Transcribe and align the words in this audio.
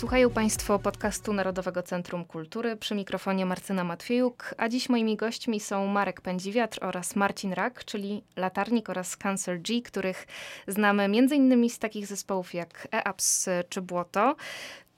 Słuchają 0.00 0.30
Państwo 0.30 0.78
podcastu 0.78 1.32
Narodowego 1.32 1.82
Centrum 1.82 2.24
Kultury 2.24 2.76
przy 2.76 2.94
mikrofonie 2.94 3.46
Marcyna 3.46 3.84
Matwiejuk, 3.84 4.54
a 4.58 4.68
dziś 4.68 4.88
moimi 4.88 5.16
gośćmi 5.16 5.60
są 5.60 5.86
Marek 5.86 6.20
Pędziwiatr 6.20 6.78
oraz 6.84 7.16
Marcin 7.16 7.52
Rak, 7.52 7.84
czyli 7.84 8.22
Latarnik 8.36 8.88
oraz 8.90 9.16
Cancer 9.16 9.60
G, 9.62 9.82
których 9.82 10.26
znamy 10.68 11.02
m.in. 11.02 11.70
z 11.70 11.78
takich 11.78 12.06
zespołów 12.06 12.54
jak 12.54 12.88
EAPS 12.92 13.48
czy 13.68 13.82
Błoto. 13.82 14.36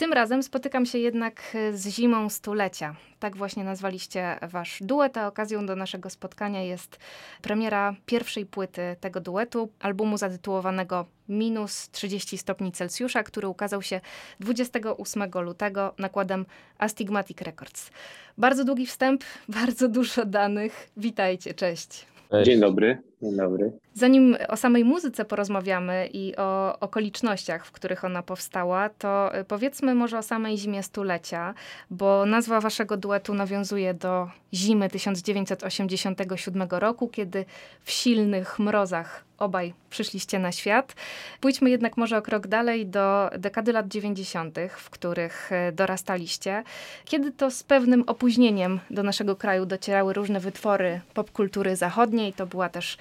Tym 0.03 0.13
razem 0.13 0.43
spotykam 0.43 0.87
się 0.87 0.99
jednak 0.99 1.57
z 1.73 1.89
zimą 1.89 2.29
stulecia. 2.29 2.97
Tak 3.19 3.37
właśnie 3.37 3.65
nazwaliście 3.65 4.39
wasz 4.43 4.79
duet, 4.81 5.17
a 5.17 5.27
okazją 5.27 5.67
do 5.67 5.77
naszego 5.77 6.11
spotkania 6.11 6.63
jest 6.63 6.99
premiera 7.43 7.95
pierwszej 8.07 8.47
płyty 8.47 8.97
tego 9.01 9.21
duetu, 9.21 9.69
albumu 9.81 10.19
zatytułowanego 10.19 11.07
Minus 11.29 11.91
30 11.91 12.39
stopni 12.39 12.73
Celsjusza, 12.73 13.23
który 13.23 13.49
ukazał 13.49 13.83
się 13.83 14.01
28 14.41 15.31
lutego 15.43 15.95
nakładem 15.99 16.47
Astigmatic 16.79 17.41
Records. 17.41 17.91
Bardzo 18.39 18.65
długi 18.65 18.87
wstęp, 18.87 19.25
bardzo 19.61 19.89
dużo 19.89 20.27
danych. 20.27 20.91
Witajcie. 20.97 21.55
Cześć. 21.55 22.07
Dzień 22.45 22.61
dobry. 22.61 23.12
Dzień 23.23 23.37
dobry. 23.37 23.73
Zanim 23.95 24.37
o 24.49 24.57
samej 24.57 24.85
muzyce 24.85 25.25
porozmawiamy 25.25 26.09
i 26.13 26.37
o 26.37 26.79
okolicznościach, 26.81 27.67
w 27.67 27.73
których 27.73 28.05
ona 28.05 28.23
powstała, 28.23 28.89
to 28.89 29.33
powiedzmy 29.49 29.95
może 29.95 30.19
o 30.19 30.23
samej 30.23 30.59
zimie 30.59 30.83
stulecia, 30.83 31.55
bo 31.91 32.27
nazwa 32.27 32.61
waszego 32.61 32.97
duetu 32.97 33.35
nawiązuje 33.35 33.95
do 33.95 34.29
zimy 34.55 34.89
1987 34.89 36.69
roku, 36.71 37.09
kiedy 37.09 37.45
w 37.83 37.91
silnych 37.91 38.59
mrozach 38.59 39.25
obaj 39.39 39.75
przyszliście 39.91 40.39
na 40.39 40.53
świat. 40.53 40.95
Pójdźmy 41.41 41.71
jednak 41.71 41.97
może 41.97 42.19
o 42.19 42.23
krok 42.23 42.47
dalej 42.47 42.87
do 42.87 43.31
dekady 43.39 43.73
lat 43.73 43.89
90., 43.89 44.57
w 44.77 44.91
których 44.91 45.51
dorastaliście, 45.73 46.63
kiedy 47.05 47.33
to 47.33 47.51
z 47.51 47.63
pewnym 47.63 48.03
opóźnieniem 48.07 48.81
do 48.91 49.03
naszego 49.03 49.37
kraju 49.37 49.67
docierały 49.67 50.13
różne 50.13 50.41
wytwory 50.41 51.01
popkultury 51.15 51.77
zachodniej. 51.77 52.33
To 52.33 52.47
była 52.47 52.69
też 52.69 52.99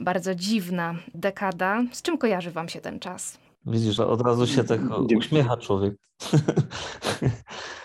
bardzo 0.00 0.34
dziwna 0.34 0.94
dekada. 1.14 1.82
Z 1.92 2.02
czym 2.02 2.18
kojarzy 2.18 2.50
Wam 2.50 2.68
się 2.68 2.80
ten 2.80 3.00
czas? 3.00 3.38
Widzisz, 3.66 4.00
od 4.00 4.20
razu 4.20 4.46
się 4.46 4.64
tak 4.64 4.80
uśmiecha 5.16 5.56
człowiek. 5.56 5.94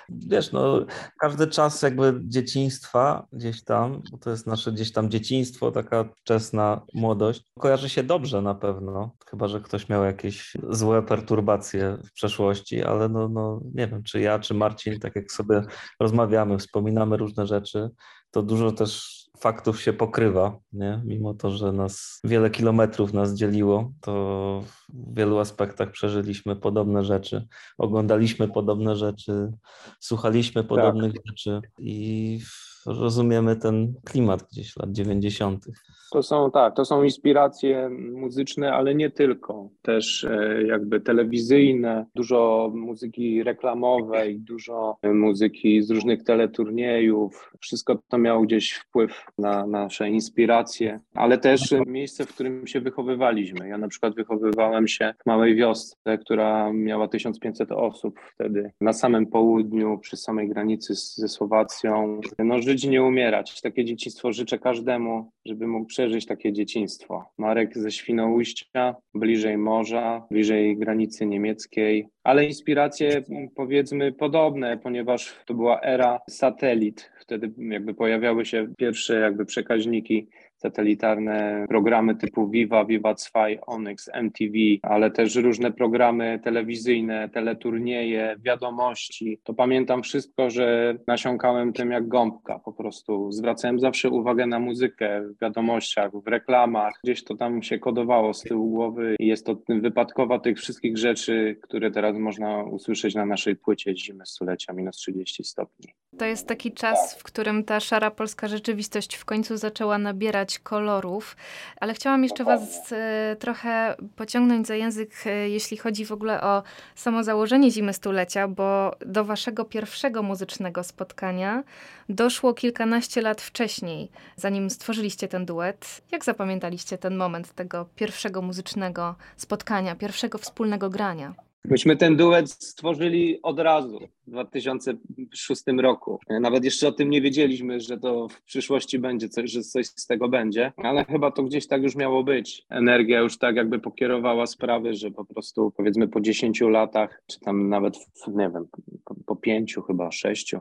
Wiesz, 0.09 0.51
no, 0.51 0.85
każdy 1.19 1.47
czas 1.47 1.81
jakby 1.81 2.21
dzieciństwa 2.23 3.27
gdzieś 3.33 3.63
tam, 3.63 4.01
bo 4.11 4.17
to 4.17 4.29
jest 4.29 4.47
nasze 4.47 4.71
gdzieś 4.71 4.91
tam 4.91 5.09
dzieciństwo, 5.09 5.71
taka 5.71 6.05
wczesna 6.15 6.81
młodość, 6.93 7.43
kojarzy 7.59 7.89
się 7.89 8.03
dobrze 8.03 8.41
na 8.41 8.55
pewno, 8.55 9.11
chyba, 9.29 9.47
że 9.47 9.61
ktoś 9.61 9.89
miał 9.89 10.03
jakieś 10.03 10.53
złe 10.69 11.03
perturbacje 11.03 11.97
w 12.05 12.11
przeszłości, 12.11 12.83
ale 12.83 13.09
no, 13.09 13.29
no 13.29 13.61
nie 13.73 13.87
wiem, 13.87 14.03
czy 14.03 14.21
ja, 14.21 14.39
czy 14.39 14.53
Marcin, 14.53 14.99
tak 14.99 15.15
jak 15.15 15.31
sobie 15.31 15.61
rozmawiamy, 15.99 16.57
wspominamy 16.57 17.17
różne 17.17 17.47
rzeczy, 17.47 17.89
to 18.31 18.43
dużo 18.43 18.71
też 18.71 19.20
faktów 19.41 19.81
się 19.81 19.93
pokrywa, 19.93 20.59
nie? 20.73 21.01
mimo 21.05 21.33
to, 21.33 21.51
że 21.51 21.71
nas 21.71 22.19
wiele 22.23 22.49
kilometrów 22.49 23.13
nas 23.13 23.33
dzieliło, 23.33 23.91
to 24.01 24.63
w 24.89 25.15
wielu 25.15 25.39
aspektach 25.39 25.91
przeżyliśmy 25.91 26.55
podobne 26.55 27.03
rzeczy, 27.03 27.47
oglądaliśmy 27.77 28.47
podobne 28.47 28.95
rzeczy, 28.95 29.51
słuchaliśmy 29.99 30.63
podobnych 30.63 31.13
tak. 31.13 31.21
rzeczy 31.27 31.61
i 31.79 32.39
rozumiemy 32.85 33.55
ten 33.55 33.93
klimat 34.05 34.43
gdzieś 34.51 34.77
lat 34.77 34.91
90. 34.91 35.65
To 36.11 36.23
są 36.23 36.51
tak, 36.51 36.75
to 36.75 36.85
są 36.85 37.03
inspiracje 37.03 37.89
muzyczne, 38.13 38.73
ale 38.73 38.95
nie 38.95 39.09
tylko. 39.09 39.69
Też 39.81 40.23
e, 40.23 40.63
jakby 40.63 41.01
telewizyjne, 41.01 42.05
dużo 42.15 42.71
muzyki 42.73 43.43
reklamowej, 43.43 44.39
dużo 44.39 44.97
muzyki 45.03 45.81
z 45.81 45.91
różnych 45.91 46.23
teleturniejów. 46.23 47.51
Wszystko 47.59 47.99
to 48.07 48.17
miało 48.17 48.41
gdzieś 48.41 48.71
wpływ 48.71 49.25
na 49.37 49.67
nasze 49.67 50.09
inspiracje, 50.09 50.99
ale 51.13 51.37
też 51.37 51.73
miejsce, 51.87 52.25
w 52.25 52.33
którym 52.33 52.67
się 52.67 52.81
wychowywaliśmy. 52.81 53.67
Ja 53.67 53.77
na 53.77 53.87
przykład 53.87 54.15
wychowywałem 54.15 54.87
się 54.87 55.13
w 55.23 55.25
małej 55.25 55.55
wiosce, 55.55 56.17
która 56.17 56.73
miała 56.73 57.07
1500 57.07 57.71
osób 57.71 58.19
wtedy 58.33 58.71
na 58.81 58.93
samym 58.93 59.27
południu, 59.27 59.97
przy 59.97 60.17
samej 60.17 60.49
granicy 60.49 60.93
ze 60.95 61.27
Słowacją. 61.27 62.21
No, 62.39 62.61
żyć 62.71 62.83
nie 62.83 63.03
umierać. 63.03 63.61
Takie 63.61 63.85
dzieciństwo 63.85 64.33
życzę 64.33 64.59
każdemu, 64.59 65.31
żeby 65.45 65.67
mógł 65.67 65.85
przeżyć 65.85 66.25
takie 66.25 66.53
dzieciństwo. 66.53 67.25
Marek 67.37 67.77
ze 67.77 67.91
Świnoujścia, 67.91 68.95
bliżej 69.13 69.57
morza, 69.57 70.25
bliżej 70.31 70.77
granicy 70.77 71.25
niemieckiej, 71.25 72.07
ale 72.23 72.45
inspiracje 72.45 73.23
powiedzmy 73.55 74.11
podobne, 74.11 74.77
ponieważ 74.77 75.35
to 75.45 75.53
była 75.53 75.81
era 75.81 76.19
satelit. 76.29 77.11
Wtedy 77.19 77.51
jakby 77.57 77.93
pojawiały 77.93 78.45
się 78.45 78.67
pierwsze 78.77 79.19
jakby 79.19 79.45
przekaźniki 79.45 80.27
satelitarne 80.61 81.65
programy 81.69 82.15
typu 82.15 82.49
Viva, 82.49 82.85
Viva 82.85 83.13
2, 83.13 83.45
Onyx, 83.67 84.09
MTV, 84.13 84.53
ale 84.81 85.11
też 85.11 85.35
różne 85.35 85.71
programy 85.71 86.39
telewizyjne, 86.43 87.29
teleturnieje, 87.29 88.35
wiadomości. 88.39 89.39
To 89.43 89.53
pamiętam 89.53 90.03
wszystko, 90.03 90.49
że 90.49 90.95
nasiąkałem 91.07 91.73
tym 91.73 91.91
jak 91.91 92.07
gąbka 92.07 92.59
po 92.59 92.73
prostu. 92.73 93.31
Zwracałem 93.31 93.79
zawsze 93.79 94.09
uwagę 94.09 94.47
na 94.47 94.59
muzykę 94.59 95.21
w 95.21 95.41
wiadomościach, 95.41 96.11
w 96.25 96.27
reklamach. 96.27 96.93
Gdzieś 97.03 97.23
to 97.23 97.35
tam 97.35 97.63
się 97.63 97.79
kodowało 97.79 98.33
z 98.33 98.41
tyłu 98.41 98.69
głowy 98.69 99.15
i 99.19 99.27
jest 99.27 99.45
to 99.45 99.55
wypadkowa 99.69 100.39
tych 100.39 100.57
wszystkich 100.57 100.97
rzeczy, 100.97 101.57
które 101.61 101.91
teraz 101.91 102.17
można 102.17 102.63
usłyszeć 102.63 103.15
na 103.15 103.25
naszej 103.25 103.55
płycie 103.55 103.95
Zimy 103.95 104.25
Stulecia 104.25 104.73
minus 104.73 104.95
30 104.95 105.43
stopni. 105.43 105.93
To 106.21 106.25
jest 106.25 106.47
taki 106.47 106.71
czas, 106.71 107.15
w 107.15 107.23
którym 107.23 107.63
ta 107.63 107.79
szara 107.79 108.11
polska 108.11 108.47
rzeczywistość 108.47 109.15
w 109.15 109.25
końcu 109.25 109.57
zaczęła 109.57 109.97
nabierać 109.97 110.59
kolorów, 110.59 111.37
ale 111.79 111.93
chciałam 111.93 112.23
jeszcze 112.23 112.43
Was 112.43 112.91
e, 112.91 113.35
trochę 113.39 113.95
pociągnąć 114.15 114.67
za 114.67 114.75
język, 114.75 115.11
e, 115.25 115.49
jeśli 115.49 115.77
chodzi 115.77 116.05
w 116.05 116.11
ogóle 116.11 116.41
o 116.41 116.63
samo 116.95 117.23
założenie 117.23 117.71
Zimy 117.71 117.93
Stulecia, 117.93 118.47
bo 118.47 118.95
do 119.05 119.25
Waszego 119.25 119.65
pierwszego 119.65 120.23
muzycznego 120.23 120.83
spotkania 120.83 121.63
doszło 122.09 122.53
kilkanaście 122.53 123.21
lat 123.21 123.41
wcześniej, 123.41 124.11
zanim 124.35 124.69
stworzyliście 124.69 125.27
ten 125.27 125.45
duet. 125.45 126.01
Jak 126.11 126.25
zapamiętaliście 126.25 126.97
ten 126.97 127.15
moment 127.17 127.53
tego 127.53 127.85
pierwszego 127.95 128.41
muzycznego 128.41 129.15
spotkania, 129.37 129.95
pierwszego 129.95 130.37
wspólnego 130.37 130.89
grania? 130.89 131.33
Myśmy 131.65 131.97
ten 131.97 132.15
duet 132.15 132.51
stworzyli 132.51 133.41
od 133.41 133.59
razu 133.59 133.99
w 134.27 134.31
2006 134.31 135.63
roku. 135.77 136.19
Nawet 136.41 136.63
jeszcze 136.63 136.87
o 136.87 136.91
tym 136.91 137.09
nie 137.09 137.21
wiedzieliśmy, 137.21 137.79
że 137.79 137.97
to 137.97 138.27
w 138.27 138.41
przyszłości 138.41 138.99
będzie 138.99 139.29
coś, 139.29 139.51
że 139.51 139.61
coś 139.61 139.87
z 139.87 140.07
tego 140.07 140.29
będzie, 140.29 140.73
ale 140.77 141.05
chyba 141.05 141.31
to 141.31 141.43
gdzieś 141.43 141.67
tak 141.67 141.83
już 141.83 141.95
miało 141.95 142.23
być. 142.23 142.65
Energia 142.69 143.19
już 143.19 143.37
tak 143.37 143.55
jakby 143.55 143.79
pokierowała 143.79 144.45
sprawy, 144.45 144.93
że 144.93 145.11
po 145.11 145.25
prostu 145.25 145.73
powiedzmy 145.77 146.07
po 146.07 146.21
10 146.21 146.61
latach, 146.61 147.23
czy 147.27 147.39
tam 147.39 147.69
nawet, 147.69 147.97
nie 148.27 148.49
wiem, 148.49 148.67
po, 149.05 149.15
po 149.25 149.35
pięciu 149.35 149.81
chyba, 149.81 150.11
sześciu, 150.11 150.59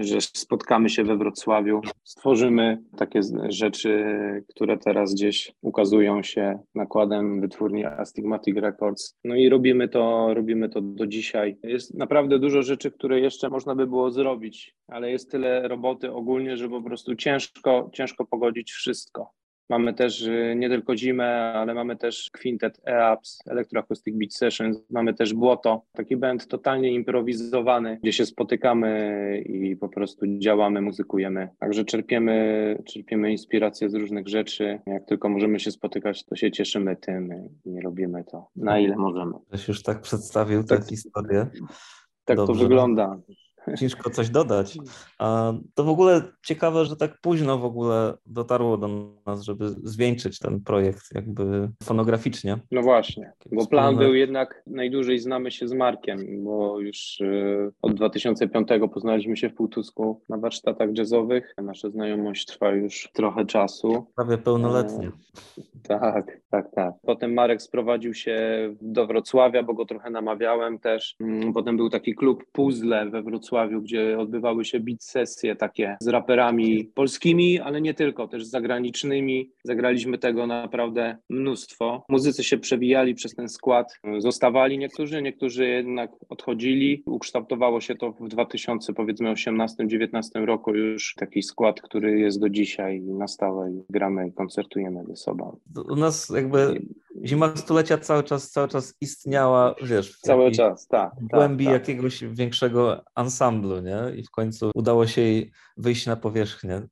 że 0.00 0.20
spotkamy 0.20 0.88
się 0.88 1.04
we 1.04 1.16
Wrocławiu, 1.16 1.80
stworzymy 2.04 2.82
takie 2.96 3.20
rzeczy, 3.48 4.04
które 4.48 4.78
teraz 4.78 5.14
gdzieś 5.14 5.52
ukazują 5.62 6.22
się 6.22 6.58
nakładem 6.74 7.40
wytwórni 7.40 7.84
Astigmatic 7.84 8.56
Records. 8.56 9.16
No 9.24 9.34
i 9.34 9.48
robimy 9.48 9.88
to, 9.88 10.34
robimy 10.34 10.68
to 10.68 10.80
do 10.80 11.06
dzisiaj. 11.06 11.56
Jest 11.62 11.94
naprawdę 11.94 12.38
dużo 12.38 12.62
rzeczy, 12.62 12.90
które 12.90 13.20
jeszcze 13.20 13.48
można 13.48 13.74
by 13.74 13.86
było 13.86 14.10
zrobić, 14.10 14.76
ale 14.88 15.10
jest 15.10 15.30
tyle 15.30 15.68
roboty 15.68 16.12
ogólnie, 16.12 16.56
że 16.56 16.68
po 16.68 16.82
prostu 16.82 17.16
ciężko, 17.16 17.90
ciężko 17.92 18.26
pogodzić 18.26 18.72
wszystko. 18.72 19.39
Mamy 19.70 19.94
też 19.94 20.22
y, 20.22 20.54
nie 20.56 20.68
tylko 20.68 20.96
zimę, 20.96 21.52
ale 21.52 21.74
mamy 21.74 21.96
też 21.96 22.30
kwintet 22.32 22.80
EAPS, 22.86 23.38
Electroacoustic 23.46 24.16
Beat 24.16 24.32
Sessions, 24.32 24.78
mamy 24.90 25.14
też 25.14 25.34
Błoto, 25.34 25.82
taki 25.92 26.16
band 26.16 26.46
totalnie 26.46 26.92
improwizowany, 26.92 27.98
gdzie 28.02 28.12
się 28.12 28.26
spotykamy 28.26 29.42
i 29.46 29.76
po 29.76 29.88
prostu 29.88 30.26
działamy, 30.38 30.80
muzykujemy. 30.80 31.48
Także 31.58 31.84
czerpiemy, 31.84 32.78
czerpiemy 32.86 33.30
inspiracje 33.30 33.90
z 33.90 33.94
różnych 33.94 34.28
rzeczy. 34.28 34.80
Jak 34.86 35.04
tylko 35.04 35.28
możemy 35.28 35.60
się 35.60 35.70
spotykać, 35.70 36.24
to 36.24 36.36
się 36.36 36.50
cieszymy 36.50 36.96
tym 36.96 37.48
i 37.64 37.80
robimy 37.80 38.24
to 38.24 38.48
na 38.56 38.78
ile 38.78 38.96
możemy. 38.96 39.32
Ktoś 39.48 39.68
już 39.68 39.82
tak 39.82 40.00
przedstawił 40.00 40.64
tę 40.64 40.76
Tak. 40.76 40.88
historię. 40.88 41.46
Tak 42.24 42.36
Dobrze. 42.36 42.52
to 42.52 42.58
wygląda. 42.58 43.20
Ciężko 43.78 44.10
coś 44.10 44.30
dodać. 44.30 44.78
To 45.74 45.84
w 45.84 45.88
ogóle 45.88 46.22
ciekawe, 46.44 46.84
że 46.84 46.96
tak 46.96 47.20
późno 47.20 47.58
w 47.58 47.64
ogóle 47.64 48.14
dotarło 48.26 48.76
do 48.76 48.88
nas, 49.26 49.42
żeby 49.42 49.68
zwieńczyć 49.68 50.38
ten 50.38 50.60
projekt 50.60 51.02
jakby 51.14 51.70
fonograficznie. 51.82 52.58
No 52.70 52.82
właśnie, 52.82 53.32
bo 53.52 53.66
plan 53.66 53.96
był 53.96 54.14
jednak, 54.14 54.62
najdłużej 54.66 55.18
znamy 55.18 55.50
się 55.50 55.68
z 55.68 55.72
Markiem, 55.72 56.44
bo 56.44 56.80
już 56.80 57.20
y, 57.20 57.72
od 57.82 57.94
2005 57.94 58.68
poznaliśmy 58.94 59.36
się 59.36 59.48
w 59.48 59.54
Półtusku 59.54 60.20
na 60.28 60.36
warsztatach 60.38 60.88
jazzowych. 60.96 61.54
Nasza 61.62 61.90
znajomość 61.90 62.46
trwa 62.46 62.70
już 62.70 63.08
trochę 63.12 63.46
czasu. 63.46 64.06
Prawie 64.16 64.38
pełnoletnie. 64.38 65.10
Tak, 65.82 66.40
tak, 66.50 66.70
tak. 66.74 66.94
Potem 67.02 67.34
Marek 67.34 67.62
sprowadził 67.62 68.14
się 68.14 68.38
do 68.80 69.06
Wrocławia, 69.06 69.62
bo 69.62 69.74
go 69.74 69.84
trochę 69.86 70.10
namawiałem 70.10 70.78
też. 70.78 71.16
Mm, 71.20 71.52
Potem 71.52 71.76
był 71.76 71.90
taki 71.90 72.14
klub 72.14 72.44
Puzzle 72.52 73.10
we 73.10 73.22
Wrocławiu, 73.22 73.59
gdzie 73.68 74.18
odbywały 74.18 74.64
się 74.64 74.80
beat 74.80 75.04
sesje 75.04 75.56
takie 75.56 75.96
z 76.00 76.08
raperami 76.08 76.84
polskimi, 76.94 77.60
ale 77.60 77.80
nie 77.80 77.94
tylko, 77.94 78.28
też 78.28 78.44
zagranicznymi. 78.44 79.50
Zagraliśmy 79.64 80.18
tego 80.18 80.46
naprawdę 80.46 81.16
mnóstwo. 81.28 82.04
Muzycy 82.08 82.44
się 82.44 82.58
przewijali 82.58 83.14
przez 83.14 83.34
ten 83.34 83.48
skład. 83.48 84.00
Zostawali 84.18 84.78
niektórzy, 84.78 85.22
niektórzy 85.22 85.66
jednak 85.66 86.10
odchodzili. 86.28 87.02
Ukształtowało 87.06 87.80
się 87.80 87.94
to 87.94 88.12
w 88.12 88.28
2000, 88.28 88.92
powiedzmy 88.92 89.32
18-19 89.32 90.44
roku 90.44 90.74
już 90.74 91.14
taki 91.14 91.42
skład, 91.42 91.80
który 91.80 92.20
jest 92.20 92.40
do 92.40 92.48
dzisiaj 92.48 93.00
na 93.00 93.28
stałe 93.28 93.72
i 93.72 93.82
gramy 93.90 94.28
i 94.28 94.32
koncertujemy 94.32 95.04
ze 95.04 95.16
sobą. 95.16 95.56
U 95.90 95.96
nas 95.96 96.32
jakby 96.34 96.82
zima 97.24 97.56
stulecia 97.56 97.98
cały 97.98 98.24
czas, 98.24 98.50
cały 98.50 98.68
czas 98.68 98.94
istniała, 99.00 99.74
wiesz, 99.82 100.12
w 100.16 100.20
Cały 100.20 100.50
czas, 100.50 100.86
tak. 100.86 101.12
w 101.12 101.16
tak, 101.16 101.40
głębi 101.40 101.64
tak. 101.64 101.74
jakiegoś 101.74 102.24
większego 102.24 103.04
ansamblu, 103.14 103.80
nie? 103.80 104.00
I 104.16 104.24
w 104.24 104.30
końcu 104.30 104.70
udało 104.74 105.06
się 105.06 105.20
jej 105.20 105.52
wyjść 105.80 106.06
na 106.06 106.16
powierzchnię. 106.16 106.82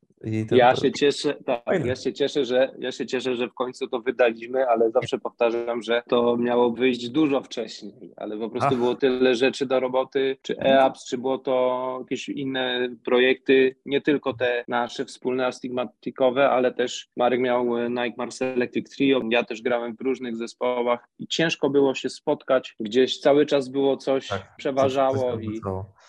Ja 0.50 0.75
to- 0.75 0.81
się 0.81 0.93
cieszę, 0.93 1.35
tak, 1.35 1.64
Fajne. 1.64 1.87
ja 1.87 1.96
się 1.96 2.12
cieszę, 2.12 2.44
że 2.44 2.75
ja 2.79 2.93
się 2.93 3.06
cieszę, 3.06 3.37
że 3.37 3.49
w 3.49 3.55
końcu 3.55 3.88
to 3.88 4.00
wydaliśmy, 4.00 4.67
ale 4.69 4.90
zawsze 4.90 5.19
powtarzam, 5.19 5.82
że 5.82 6.02
to 6.08 6.37
miało 6.37 6.70
wyjść 6.70 7.08
dużo 7.08 7.43
wcześniej, 7.43 8.12
ale 8.17 8.37
po 8.38 8.50
prostu 8.50 8.69
Ach. 8.73 8.79
było 8.79 8.94
tyle 8.94 9.35
rzeczy 9.35 9.67
do 9.67 9.81
roboty, 9.81 10.37
czy 10.43 10.58
EAPS, 10.58 11.06
czy 11.08 11.19
było 11.19 11.38
to 11.38 11.96
jakieś 12.00 12.29
inne 12.29 12.88
projekty, 13.05 13.76
nie 13.87 14.00
tylko 14.00 14.35
te 14.35 14.64
nasze 14.69 15.05
wspólne 15.05 15.46
astygmatikowe, 15.46 16.50
ale 16.50 16.75
też 16.75 17.08
Marek 17.17 17.41
miał 17.41 17.79
e, 17.79 17.91
Nike 17.91 18.14
Mars 18.17 18.43
Electric 18.43 18.96
Trio, 18.96 19.20
ja 19.31 19.44
też 19.44 19.62
grałem 19.62 19.96
w 19.96 20.00
różnych 20.00 20.37
zespołach 20.37 21.08
i 21.19 21.26
ciężko 21.26 21.70
było 21.70 21.94
się 21.94 22.08
spotkać, 22.11 22.76
gdzieś 22.81 23.20
cały 23.20 23.46
czas 23.46 23.69
było 23.69 23.96
coś 23.96 24.29
Tak, 24.29 24.56
przeważało 24.56 25.32
coś 25.32 25.44
i. 25.44 25.61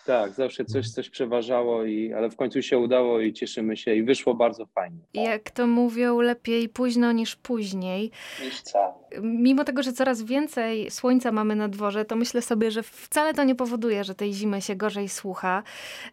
tak, 0.09 0.33
zawsze 0.33 0.65
coś, 0.65 0.89
coś 0.89 1.09
przeważało, 1.09 1.85
i, 1.85 2.13
ale 2.13 2.29
w 2.29 2.35
końcu 2.35 2.61
się 2.61 2.77
udało 2.77 3.19
i 3.19 3.33
cieszymy 3.33 3.77
się 3.77 3.95
i 3.95 4.03
wyszło 4.03 4.33
bardzo 4.33 4.65
fajnie. 4.65 4.97
Jak 5.13 5.51
to 5.51 5.67
mówią, 5.67 6.21
lepiej 6.21 6.69
późno 6.69 7.11
niż 7.11 7.35
później. 7.35 8.11
Niż 8.43 8.59
wcale. 8.59 8.93
Mimo 9.21 9.63
tego, 9.63 9.83
że 9.83 9.93
coraz 9.93 10.21
więcej 10.21 10.91
słońca 10.91 11.31
mamy 11.31 11.55
na 11.55 11.67
dworze, 11.67 12.05
to 12.05 12.15
myślę 12.15 12.41
sobie, 12.41 12.71
że 12.71 12.83
wcale 12.83 13.33
to 13.33 13.43
nie 13.43 13.55
powoduje, 13.55 14.03
że 14.03 14.15
tej 14.15 14.33
zimy 14.33 14.61
się 14.61 14.75
gorzej 14.75 15.09
słucha. 15.09 15.63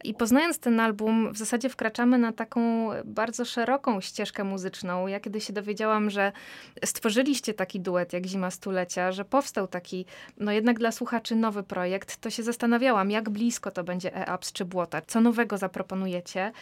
I 0.04 0.14
poznając 0.14 0.58
ten 0.58 0.80
album, 0.80 1.32
w 1.32 1.38
zasadzie 1.38 1.68
wkraczamy 1.68 2.18
na 2.18 2.32
taką 2.32 2.90
bardzo 3.04 3.44
szeroką 3.44 4.00
ścieżkę 4.00 4.44
muzyczną. 4.44 5.06
Ja 5.06 5.20
kiedy 5.20 5.40
się 5.40 5.52
dowiedziałam, 5.52 6.10
że 6.10 6.32
stworzyliście 6.84 7.54
taki 7.54 7.80
duet 7.80 8.12
jak 8.12 8.26
Zima 8.26 8.50
Stulecia, 8.50 9.12
że 9.12 9.24
powstał 9.24 9.68
taki, 9.68 10.06
no 10.38 10.52
jednak 10.52 10.78
dla 10.78 10.92
słuchaczy 10.92 11.36
nowy 11.36 11.62
projekt, 11.62 12.16
to 12.16 12.30
się 12.30 12.42
zastanawiałam, 12.42 13.10
jak 13.10 13.30
blisko 13.30 13.70
to 13.70 13.84
będzie 13.84 14.14
E-Ups 14.14 14.52
czy 14.52 14.64
Błota, 14.64 15.02
co 15.06 15.20
nowego 15.20 15.58
zaproponujecie. 15.58 16.52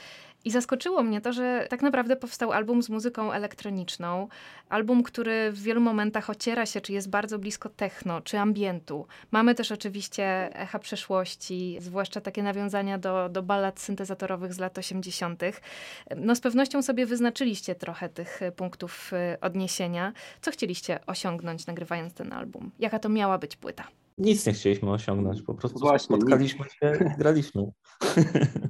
I 0.45 0.51
zaskoczyło 0.51 1.03
mnie 1.03 1.21
to, 1.21 1.33
że 1.33 1.67
tak 1.71 1.83
naprawdę 1.83 2.17
powstał 2.17 2.53
album 2.53 2.83
z 2.83 2.89
muzyką 2.89 3.33
elektroniczną. 3.33 4.29
Album, 4.69 5.03
który 5.03 5.53
w 5.53 5.63
wielu 5.63 5.81
momentach 5.81 6.31
ociera 6.31 6.67
się, 6.67 6.81
czy 6.81 6.93
jest 6.93 7.11
bardzo 7.11 7.39
blisko 7.39 7.69
techno, 7.69 8.21
czy 8.21 8.39
ambientu. 8.39 9.07
Mamy 9.31 9.55
też 9.55 9.73
oczywiście 9.73 10.51
echa 10.55 10.79
przeszłości, 10.79 11.77
zwłaszcza 11.81 12.21
takie 12.21 12.43
nawiązania 12.43 12.99
do, 12.99 13.29
do 13.29 13.43
ballad 13.43 13.81
syntezatorowych 13.81 14.55
z 14.55 14.59
lat 14.59 14.79
80. 14.79 15.43
No 16.17 16.35
z 16.35 16.41
pewnością 16.41 16.83
sobie 16.83 17.07
wyznaczyliście 17.07 17.75
trochę 17.75 18.09
tych 18.09 18.43
y, 18.43 18.53
punktów 18.53 19.13
y, 19.13 19.41
odniesienia. 19.41 20.13
Co 20.41 20.51
chcieliście 20.51 21.07
osiągnąć 21.07 21.67
nagrywając 21.67 22.15
ten 22.15 22.33
album? 22.33 22.71
Jaka 22.79 22.99
to 22.99 23.09
miała 23.09 23.39
być 23.39 23.57
płyta? 23.57 23.89
Nic 24.19 24.47
nie 24.47 24.53
chcieliśmy 24.53 24.93
osiągnąć, 24.93 25.43
po 25.43 25.55
prostu 25.55 25.79
Właśnie, 25.79 26.17
spotkaliśmy 26.17 26.65
się 26.65 26.93
i 27.15 27.19
graliśmy. 27.19 27.63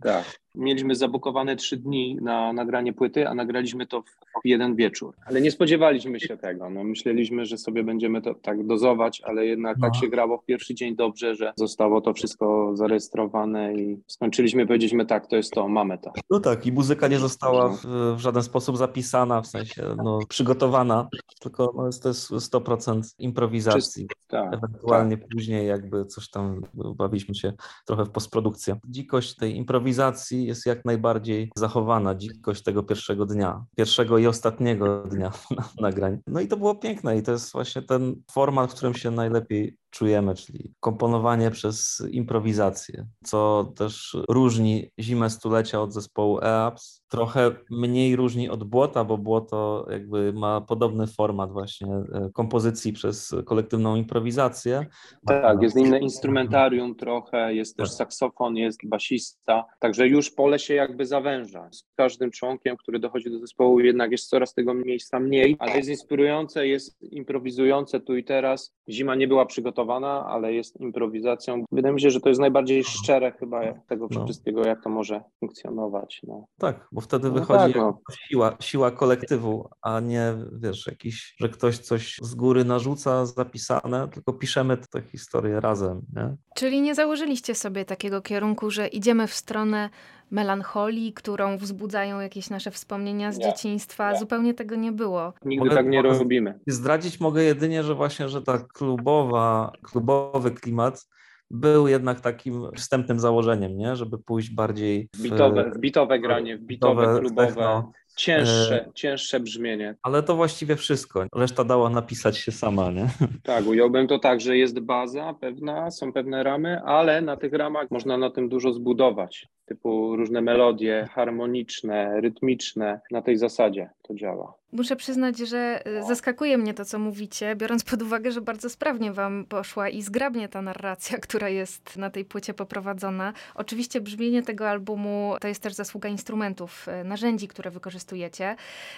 Tak. 0.03 0.41
Mieliśmy 0.55 0.95
zabukowane 0.97 1.57
trzy 1.57 1.77
dni 1.77 2.19
na 2.23 2.53
nagranie 2.53 2.93
płyty, 2.93 3.29
a 3.29 3.35
nagraliśmy 3.35 3.87
to 3.87 4.03
w 4.45 4.49
jeden 4.49 4.77
wieczór. 4.77 5.15
Ale 5.27 5.41
nie 5.41 5.51
spodziewaliśmy 5.51 6.21
się 6.21 6.37
tego. 6.37 6.71
No, 6.71 6.85
myśleliśmy, 6.85 7.47
że 7.47 7.59
sobie 7.59 7.85
będziemy 7.85 8.23
to 8.23 8.35
tak 8.35 8.67
dozować, 8.67 9.23
ale 9.25 9.47
jednak 9.47 9.79
No. 9.79 9.87
tak 9.87 9.97
się 10.01 10.09
grało 10.09 10.39
w 10.39 10.45
pierwszy 10.45 10.75
dzień 10.75 10.97
dobrze, 10.97 11.35
że 11.35 11.53
zostało 11.57 12.01
to 12.01 12.13
wszystko 12.13 12.71
zarejestrowane 12.77 13.75
i 13.75 14.03
skończyliśmy, 14.07 14.67
powiedzieliśmy 14.67 15.07
tak, 15.07 15.27
to 15.27 15.37
jest 15.37 15.53
to, 15.53 15.69
mamy 15.69 15.99
to. 15.99 16.13
No 16.31 16.41
tak, 16.41 16.67
i 16.67 16.73
muzyka 16.73 17.09
nie 17.09 17.19
została 17.19 17.69
w, 17.69 17.87
w 18.17 18.19
żaden 18.19 18.43
sposób 18.43 18.77
zapisana, 18.77 19.43
w 19.43 19.47
sensie 19.47 19.83
no, 20.05 20.19
przygotowana, 20.29 21.09
tylko 21.41 21.73
no, 21.77 21.87
jest 21.87 22.03
to 22.03 22.09
jest 22.09 22.31
100% 22.31 23.15
improwizacji. 23.19 24.07
Tak. 24.29 24.55
Ewentualnie 24.55 25.19
później 25.35 25.67
jakby 25.67 26.07
coś 26.07 26.31
tam 26.31 26.61
bawiliśmy 26.97 27.35
się 27.35 27.53
trochę 27.87 28.05
w 28.05 28.11
postprodukcję. 28.11 28.77
Dzikość 28.89 29.37
tej 29.37 29.57
improwizacji 29.57 30.47
jest 30.47 30.67
jak 30.67 30.85
najbardziej 30.85 31.53
zachowana, 31.57 32.15
dzikość 32.15 32.63
tego 32.63 32.83
pierwszego 32.83 33.27
dnia, 33.27 33.65
pierwszego 33.77 34.19
i 34.19 34.27
ostatniego 34.27 35.03
dnia 35.11 35.33
nagrań. 35.81 36.19
No 36.27 36.41
i 36.41 36.49
to 36.49 36.57
było 36.57 36.75
piękne 36.75 37.19
i 37.19 37.23
to 37.23 37.33
jest 37.33 37.53
właśnie 37.53 37.83
ten 37.83 38.23
format, 38.31 38.73
w 38.73 38.75
którym 38.75 38.95
się 38.95 39.11
najlepiej 39.11 39.77
czujemy, 39.95 40.35
czyli 40.35 40.75
komponowanie 40.81 41.51
przez 41.51 42.03
improwizację, 42.11 43.07
co 43.25 43.73
też 43.77 44.17
różni 44.29 44.91
Zimę 45.01 45.31
Stulecia 45.31 45.81
od 45.83 45.93
zespołu 45.93 46.39
EAPS. 46.43 47.05
Trochę 47.09 47.51
mniej 47.71 48.17
różni 48.17 48.49
od 48.49 48.65
Błota, 48.65 49.05
bo 49.05 49.19
Błoto 49.19 49.87
jakby 49.91 50.33
ma 50.33 50.61
podobny 50.61 51.07
format 51.07 51.53
właśnie 51.53 51.89
e, 51.89 52.31
kompozycji 52.33 52.93
przez 52.93 53.35
kolektywną 53.45 53.97
improwizację. 53.97 54.87
Tak, 55.27 55.63
jest 55.63 55.77
inne 55.77 55.99
instrumentarium 55.99 56.95
trochę, 56.95 57.55
jest 57.55 57.77
też 57.77 57.89
Tak. 57.89 57.97
saksofon, 57.97 58.57
jest 58.57 58.79
basista, 58.89 59.65
także 59.79 60.09
już 60.09 60.31
pole 60.31 60.59
się 60.59 60.75
jakby 60.75 61.07
zawęża. 61.07 61.69
Z 61.73 61.85
każdym 61.97 62.31
członkiem, 62.31 62.77
który 62.77 62.99
dochodzi 62.99 63.31
do 63.31 63.39
zespołu, 63.39 63.81
jednak 63.81 64.11
jest 64.11 64.29
coraz 64.29 64.55
tego 64.55 64.75
miejsca 64.75 65.21
mniej, 65.21 65.57
ale 65.59 65.77
jest 65.77 65.89
inspirujące, 65.89 66.67
jest 66.67 67.03
improwizujące 67.03 68.01
tu 68.01 68.17
i 68.17 68.25
teraz. 68.25 68.75
Zima 68.91 69.15
nie 69.15 69.29
była 69.29 69.47
przygotowana, 69.47 69.84
ale 69.93 70.53
jest 70.55 70.81
improwizacją. 70.81 71.65
Wydaje 71.73 71.95
mi 71.95 72.01
się, 72.01 72.11
że 72.11 72.21
to 72.21 72.29
jest 72.29 72.41
najbardziej 72.41 72.85
szczere 72.85 73.33
chyba 73.33 73.61
tego 73.89 74.09
No. 74.11 74.25
wszystkiego, 74.25 74.65
jak 74.67 74.83
to 74.83 74.91
może 74.91 75.23
funkcjonować. 75.41 76.21
No. 76.27 76.47
Tak, 76.59 76.89
bo 76.93 77.01
wtedy 77.01 77.29
No 77.29 77.35
wychodzi 77.35 77.73
tak, 77.73 77.83
no. 77.83 77.99
siła, 78.29 78.57
siła 78.61 78.91
kolektywu, 78.91 79.69
a 79.83 80.01
nie, 80.01 80.35
wiesz, 80.53 80.87
jakiś, 80.87 81.35
że 81.41 81.49
ktoś 81.49 81.79
coś 81.79 82.17
z 82.23 82.35
góry 82.35 82.65
narzuca 82.65 83.27
zapisane, 83.27 84.09
tylko 84.09 84.33
piszemy 84.33 84.77
tę 84.77 85.03
historię 85.03 85.61
razem, 85.61 86.01
nie? 86.17 86.37
Czyli 86.55 86.81
nie 86.81 86.95
założyliście 86.95 87.55
sobie 87.55 87.85
takiego 87.85 88.21
kierunku, 88.23 88.71
że 88.71 88.87
idziemy 88.89 89.27
w 89.27 89.35
stronę 89.35 89.91
melancholii, 90.31 91.13
którą 91.13 91.57
wzbudzają 91.57 92.21
jakieś 92.21 92.51
nasze 92.51 92.71
wspomnienia 92.71 93.33
z 93.33 93.39
Nie, 93.39 93.45
dzieciństwa. 93.45 94.13
nie. 94.13 94.19
Zupełnie 94.19 94.55
tego 94.55 94.75
nie 94.75 94.93
było. 94.93 95.33
Nigdy 95.45 95.65
Mogę- 95.65 95.77
tak 95.77 95.87
nie 95.87 96.03
robimy. 96.03 96.59
Zdradzić 96.67 97.21
mogę 97.21 97.43
jedynie, 97.43 97.83
że 97.83 97.95
właśnie, 97.95 98.29
że 98.29 98.43
ta 98.43 98.59
klubowa, 98.59 99.73
klubowy 99.83 100.51
klimat 100.51 101.07
był 101.51 101.89
jednak 101.89 102.21
takim 102.21 102.63
wstępnym 102.77 103.21
założeniem, 103.21 103.77
nie? 103.77 103.97
Żeby 103.97 104.19
pójść 104.19 104.51
bardziej 104.51 105.09
w 105.15 105.23
Bitowe, 105.23 105.71
w 105.71 105.79
bitowe 105.79 106.19
granie, 106.19 106.59
w 106.59 106.61
bitowe, 106.61 107.03
bitowe, 107.03 107.21
klubowe, 107.21 107.47
techno. 107.47 107.93
Cięższe, 108.17 108.91
cięższe 108.95 109.41
brzmienie. 109.41 109.95
Ale 110.03 110.23
to 110.23 110.37
właściwie 110.37 110.77
wszystko. 110.77 111.27
Reszta 111.35 111.65
dała 111.65 111.91
napisać 111.91 112.39
się 112.39 112.53
sama, 112.53 112.91
nie? 112.91 113.07
Tak, 113.43 113.67
ująłbym 113.67 114.07
to 114.07 114.19
tak, 114.19 114.41
że 114.41 114.57
jest 114.57 114.81
baza 114.81 115.35
pewna, 115.41 115.91
są 115.91 116.13
pewne 116.13 116.43
ramy, 116.43 116.83
ale 116.83 117.21
na 117.21 117.37
tych 117.37 117.53
ramach 117.53 117.91
można 117.91 118.19
na 118.19 118.31
tym 118.31 118.49
dużo 118.49 118.73
zbudować. 118.73 119.49
Typu 119.67 120.17
różne 120.17 120.41
melodie 120.41 121.09
harmoniczne, 121.13 122.21
rytmiczne, 122.21 123.01
na 123.11 123.23
tej 123.23 123.37
zasadzie. 123.37 123.91
to 124.03 124.15
działa. 124.15 124.55
Muszę 124.73 124.97
przyznać, 124.97 125.39
że 125.39 125.83
y, 126.01 126.03
zaskakuje 126.03 126.59
mnie 126.59 126.75
to, 126.75 126.85
co 126.85 126.99
mówicie, 126.99 127.57
biorąc 127.57 127.85
pod 127.85 128.03
uwagę, 128.03 128.33
że 128.33 128.41
bardzo 128.41 128.71
sprawnie 128.71 129.13
wam 129.13 129.45
poszła 129.49 129.89
i 129.89 130.03
zgrabnie 130.03 130.49
ta 130.49 130.63
narracja, 130.63 131.19
która 131.27 131.49
jest 131.49 131.97
na 131.97 132.11
tej 132.11 132.25
płycie 132.25 132.55
poprowadzona. 132.55 133.33
Oczywiście 133.55 134.01
brzmienie 134.01 134.43
tego 134.43 134.69
albumu 134.71 135.37
to 135.41 135.49
jest 135.49 135.63
też 135.63 135.73
zasługa 135.73 136.09
instrumentów, 136.09 136.87
y, 137.01 137.05
narzędzi, 137.05 137.49
które 137.49 137.71
wykorzystujecie. 138.05 138.57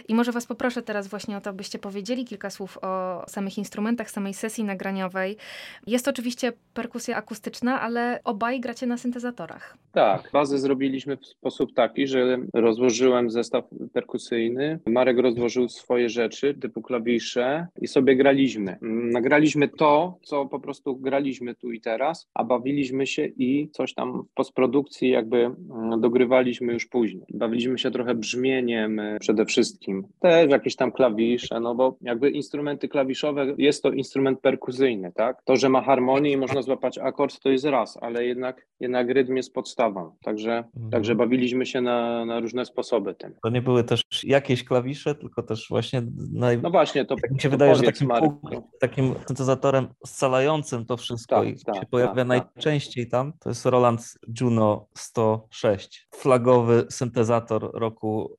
I 0.09 0.15
może 0.15 0.33
was 0.33 0.47
poproszę 0.47 0.83
teraz 0.83 1.09
właśnie 1.09 1.37
o 1.37 1.41
to, 1.41 1.53
byście 1.53 1.79
powiedzieli 1.79 2.25
kilka 2.25 2.51
słów 2.51 2.79
o 2.83 3.23
samych 3.29 3.59
instrumentach, 3.59 4.11
samej 4.11 4.35
sesji 4.35 4.65
nagraniowej. 4.65 5.37
Jest 5.87 6.09
oczywiście 6.09 6.53
perkusja 6.75 7.17
akustyczna, 7.17 7.81
ale 7.81 8.21
obaj 8.25 8.61
gracie 8.61 8.87
na 8.87 8.97
syntezatorach. 8.97 9.77
Tak, 9.93 10.31
bazę 10.33 10.59
zrobiliśmy 10.59 11.17
w 11.17 11.27
sposób 11.27 11.75
taki, 11.75 12.07
że 12.07 12.39
rozłożyłem 12.55 13.31
zestaw 13.31 13.65
perkusyjny, 13.93 14.79
Marek 14.87 15.19
rozłożył 15.19 15.69
swoje 15.69 16.09
rzeczy, 16.09 16.55
typu 16.55 16.83
klawisze 16.83 17.67
i 17.81 17.87
sobie 17.87 18.17
graliśmy. 18.17 18.79
Nagraliśmy 19.13 19.69
to, 19.69 20.19
co 20.23 20.47
po 20.47 20.61
prostu 20.61 20.97
graliśmy 20.97 21.55
tu 21.55 21.73
i 21.73 21.81
teraz, 21.81 22.29
a 22.35 22.45
bawiliśmy 22.45 23.07
się 23.07 23.27
i 23.27 23.69
coś 23.73 23.95
tam 23.95 24.23
w 24.23 24.35
postprodukcji 24.35 25.11
jakby 25.11 25.39
mm, 25.39 26.01
dogrywaliśmy 26.01 26.73
już 26.73 26.87
później. 26.87 27.27
Bawiliśmy 27.35 27.79
się 27.79 27.91
trochę 27.91 28.15
brzmieniem 28.15 28.96
e, 28.99 29.19
przede 29.21 29.45
wszystkim. 29.45 30.07
Też 30.21 30.51
jakieś 30.51 30.77
tam 30.77 30.93
klawisze, 30.93 31.61
no 31.61 31.75
bo 31.75 31.97
jakby 32.01 32.31
instrumenty 32.31 32.89
klawiszowe, 32.89 33.55
jest 33.59 33.83
to 33.83 33.93
instrument 33.93 34.41
perkusyjny, 34.41 35.13
tak? 35.13 35.43
To, 35.45 35.57
że 35.57 35.69
ma 35.69 35.83
harmonię 35.83 36.33
i 36.33 36.37
można 36.37 36.63
złapać 36.63 36.99
akord, 36.99 37.41
to 37.41 37.51
jest 37.51 37.65
raz, 37.65 37.99
ale 38.01 38.27
jednak, 38.27 38.67
jednak 38.81 39.11
rytm 39.11 39.37
jest 39.37 39.55
podstawą. 39.55 40.17
Także, 40.25 40.57
mhm. 40.57 40.91
także 40.91 41.15
bawiliśmy 41.15 41.67
się 41.67 41.81
na, 41.81 42.25
na 42.25 42.41
różne 42.41 42.65
sposoby 42.65 43.15
tym. 43.15 43.35
To 43.43 43.51
nie 43.51 43.63
były 43.63 43.85
też 43.85 44.03
jakieś 44.25 44.65
klawisze, 44.65 45.15
tylko 45.15 45.43
też 45.43 45.67
właśnie. 45.71 46.03
Naj... 46.33 46.59
No 46.63 46.71
właśnie, 46.71 47.05
to. 47.05 47.17
Tak 47.23 47.31
mi 47.31 47.41
się 47.41 47.49
wydaje, 47.49 47.75
że 47.75 47.83
takim, 47.83 48.09
takim 48.81 49.15
syntezatorem 49.27 49.89
scalającym 50.07 50.87
to 50.87 50.97
wszystko 50.97 51.37
tak, 51.37 51.49
i 51.49 51.65
tak, 51.65 51.77
się 51.77 51.87
pojawia 51.91 52.15
tak, 52.15 52.29
tak, 52.29 52.29
najczęściej 52.29 53.09
tam, 53.09 53.33
to 53.41 53.51
jest 53.51 53.67
Roland 53.67 54.19
Juno 54.41 54.89
106. 54.95 56.09
Flagowy 56.15 56.87
syntezator 56.91 57.71
roku 57.75 58.37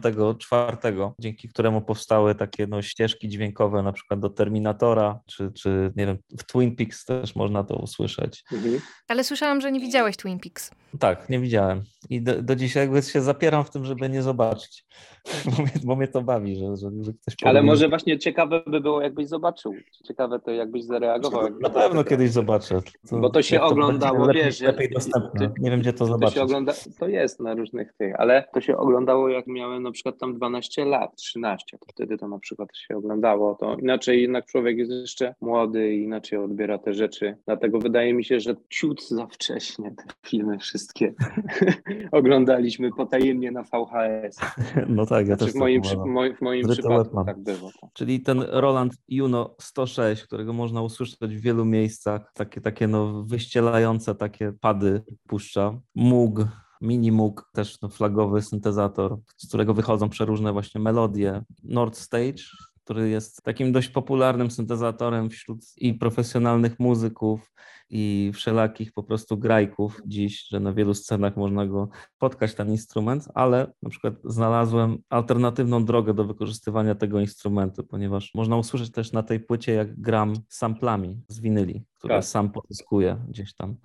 84, 0.00 0.76
dzięki 1.18 1.48
któremu 1.48 1.82
powstały 1.82 2.34
takie 2.34 2.66
no, 2.66 2.82
ścieżki 2.82 3.28
dźwiękowe, 3.28 3.82
na 3.82 3.92
przykład 3.92 4.20
do 4.20 4.30
Terminatora, 4.30 5.20
czy, 5.26 5.52
czy 5.52 5.92
nie 5.96 6.06
wiem, 6.06 6.18
w 6.38 6.44
Twin 6.44 6.76
Peaks 6.76 7.04
też 7.04 7.36
można 7.36 7.64
to 7.64 7.76
usłyszeć. 7.76 8.44
Mhm. 8.52 8.80
Ale 9.08 9.24
słyszałam, 9.24 9.60
że 9.60 9.72
nie 9.72 9.80
widziałeś 9.80 10.16
Twin 10.16 10.40
Peaks. 10.40 10.70
Tak, 10.98 11.28
nie 11.28 11.40
widziałem. 11.40 11.82
I 12.10 12.22
do, 12.22 12.42
do 12.42 12.56
dzisiaj 12.56 12.82
jakby 12.82 13.02
się 13.02 13.20
zapieram 13.20 13.64
w 13.64 13.70
tym, 13.70 13.84
żeby 13.84 14.08
nie 14.08 14.22
zobaczyć, 14.22 14.84
bo 15.56 15.62
mnie, 15.62 15.72
bo 15.84 15.96
mnie 15.96 16.08
to 16.08 16.22
bawi, 16.22 16.56
że, 16.56 16.76
że, 16.76 16.90
że 17.00 17.12
ktoś 17.12 17.34
Ale 17.44 17.62
może 17.62 17.88
właśnie 17.88 18.18
ciekawe 18.18 18.62
by 18.66 18.80
było, 18.80 19.02
jakbyś 19.02 19.28
zobaczył. 19.28 19.74
Ciekawe 20.08 20.40
to, 20.40 20.50
jakbyś 20.50 20.84
zareagował. 20.84 21.48
Na 21.60 21.70
pewno 21.70 22.04
kiedyś 22.04 22.30
zobaczę. 22.30 22.80
To, 23.10 23.18
bo 23.18 23.30
to 23.30 23.42
się 23.42 23.60
oglądało, 23.60 24.26
lepiej, 24.26 24.44
wiesz... 24.44 24.60
Lepiej 24.60 24.90
dostępne. 24.90 25.52
nie 25.58 25.70
wiem, 25.70 25.80
gdzie 25.80 25.92
to 25.92 26.06
zobaczyć. 26.06 26.34
To, 26.34 26.40
się 26.40 26.44
ogląda, 26.44 26.72
to 26.98 27.08
jest 27.08 27.40
na 27.40 27.54
różnych 27.54 27.92
tych, 27.92 28.20
ale 28.20 28.44
to 28.54 28.60
się 28.60 28.76
oglądało, 28.76 29.28
jak 29.28 29.46
miałem 29.46 29.81
na 29.82 29.90
przykład 29.90 30.18
tam 30.18 30.34
12 30.34 30.84
lat, 30.84 31.16
13, 31.16 31.78
to 31.78 31.86
wtedy 31.88 32.18
to 32.18 32.28
na 32.28 32.38
przykład 32.38 32.68
się 32.76 32.96
oglądało. 32.96 33.54
To 33.54 33.76
inaczej 33.76 34.22
jednak 34.22 34.46
człowiek 34.46 34.78
jest 34.78 34.90
jeszcze 34.90 35.34
młody 35.40 35.94
i 35.94 36.02
inaczej 36.02 36.38
odbiera 36.38 36.78
te 36.78 36.94
rzeczy. 36.94 37.36
Dlatego 37.46 37.78
wydaje 37.78 38.14
mi 38.14 38.24
się, 38.24 38.40
że 38.40 38.54
ciut 38.70 39.08
za 39.08 39.26
wcześnie 39.26 39.94
te 39.96 40.04
filmy 40.26 40.58
wszystkie 40.58 41.14
oglądaliśmy 42.12 42.90
potajemnie 42.92 43.52
na 43.52 43.62
VHS. 43.62 44.36
No 44.88 45.06
tak, 45.06 45.28
ja 45.28 45.36
znaczy 45.36 45.44
też 45.44 45.54
w 45.54 45.56
moim, 45.56 45.82
tak 45.82 46.38
w 46.38 46.42
moim 46.42 46.68
przypadku 46.68 47.24
tak 47.24 47.38
było. 47.38 47.70
Czyli 47.92 48.20
ten 48.20 48.40
Roland 48.48 48.92
Juno 49.08 49.54
106, 49.60 50.22
którego 50.22 50.52
można 50.52 50.82
usłyszeć 50.82 51.36
w 51.36 51.40
wielu 51.40 51.64
miejscach, 51.64 52.32
takie, 52.34 52.60
takie 52.60 52.88
no 52.88 53.22
wyścielające 53.22 54.14
takie 54.14 54.52
pady 54.60 55.02
puszcza, 55.26 55.80
Moog, 55.94 56.46
Mini 56.82 57.12
Moog, 57.12 57.50
też 57.52 57.80
no, 57.80 57.88
flagowy 57.88 58.42
syntezator, 58.42 59.18
z 59.36 59.48
którego 59.48 59.74
wychodzą 59.74 60.08
przeróżne 60.08 60.52
właśnie 60.52 60.80
melodie. 60.80 61.42
Nord 61.62 61.96
Stage, 61.96 62.42
który 62.84 63.08
jest 63.08 63.42
takim 63.42 63.72
dość 63.72 63.88
popularnym 63.88 64.50
syntezatorem 64.50 65.30
wśród 65.30 65.60
i 65.76 65.94
profesjonalnych 65.94 66.80
muzyków, 66.80 67.52
i 67.94 68.30
wszelakich 68.34 68.92
po 68.92 69.02
prostu 69.02 69.38
grajków 69.38 70.00
dziś, 70.06 70.48
że 70.48 70.60
na 70.60 70.72
wielu 70.72 70.94
scenach 70.94 71.36
można 71.36 71.66
go 71.66 71.88
spotkać, 72.16 72.54
ten 72.54 72.70
instrument, 72.70 73.28
ale 73.34 73.72
na 73.82 73.90
przykład 73.90 74.14
znalazłem 74.24 74.98
alternatywną 75.10 75.84
drogę 75.84 76.14
do 76.14 76.24
wykorzystywania 76.24 76.94
tego 76.94 77.20
instrumentu, 77.20 77.84
ponieważ 77.84 78.30
można 78.34 78.56
usłyszeć 78.56 78.90
też 78.92 79.12
na 79.12 79.22
tej 79.22 79.40
płycie, 79.40 79.72
jak 79.72 80.00
gram 80.00 80.34
samplami 80.48 81.22
z 81.28 81.40
winyli, 81.40 81.84
które 81.98 82.14
tak. 82.14 82.24
sam 82.24 82.50
pozyskuję 82.50 83.24
gdzieś 83.28 83.54
tam. 83.54 83.76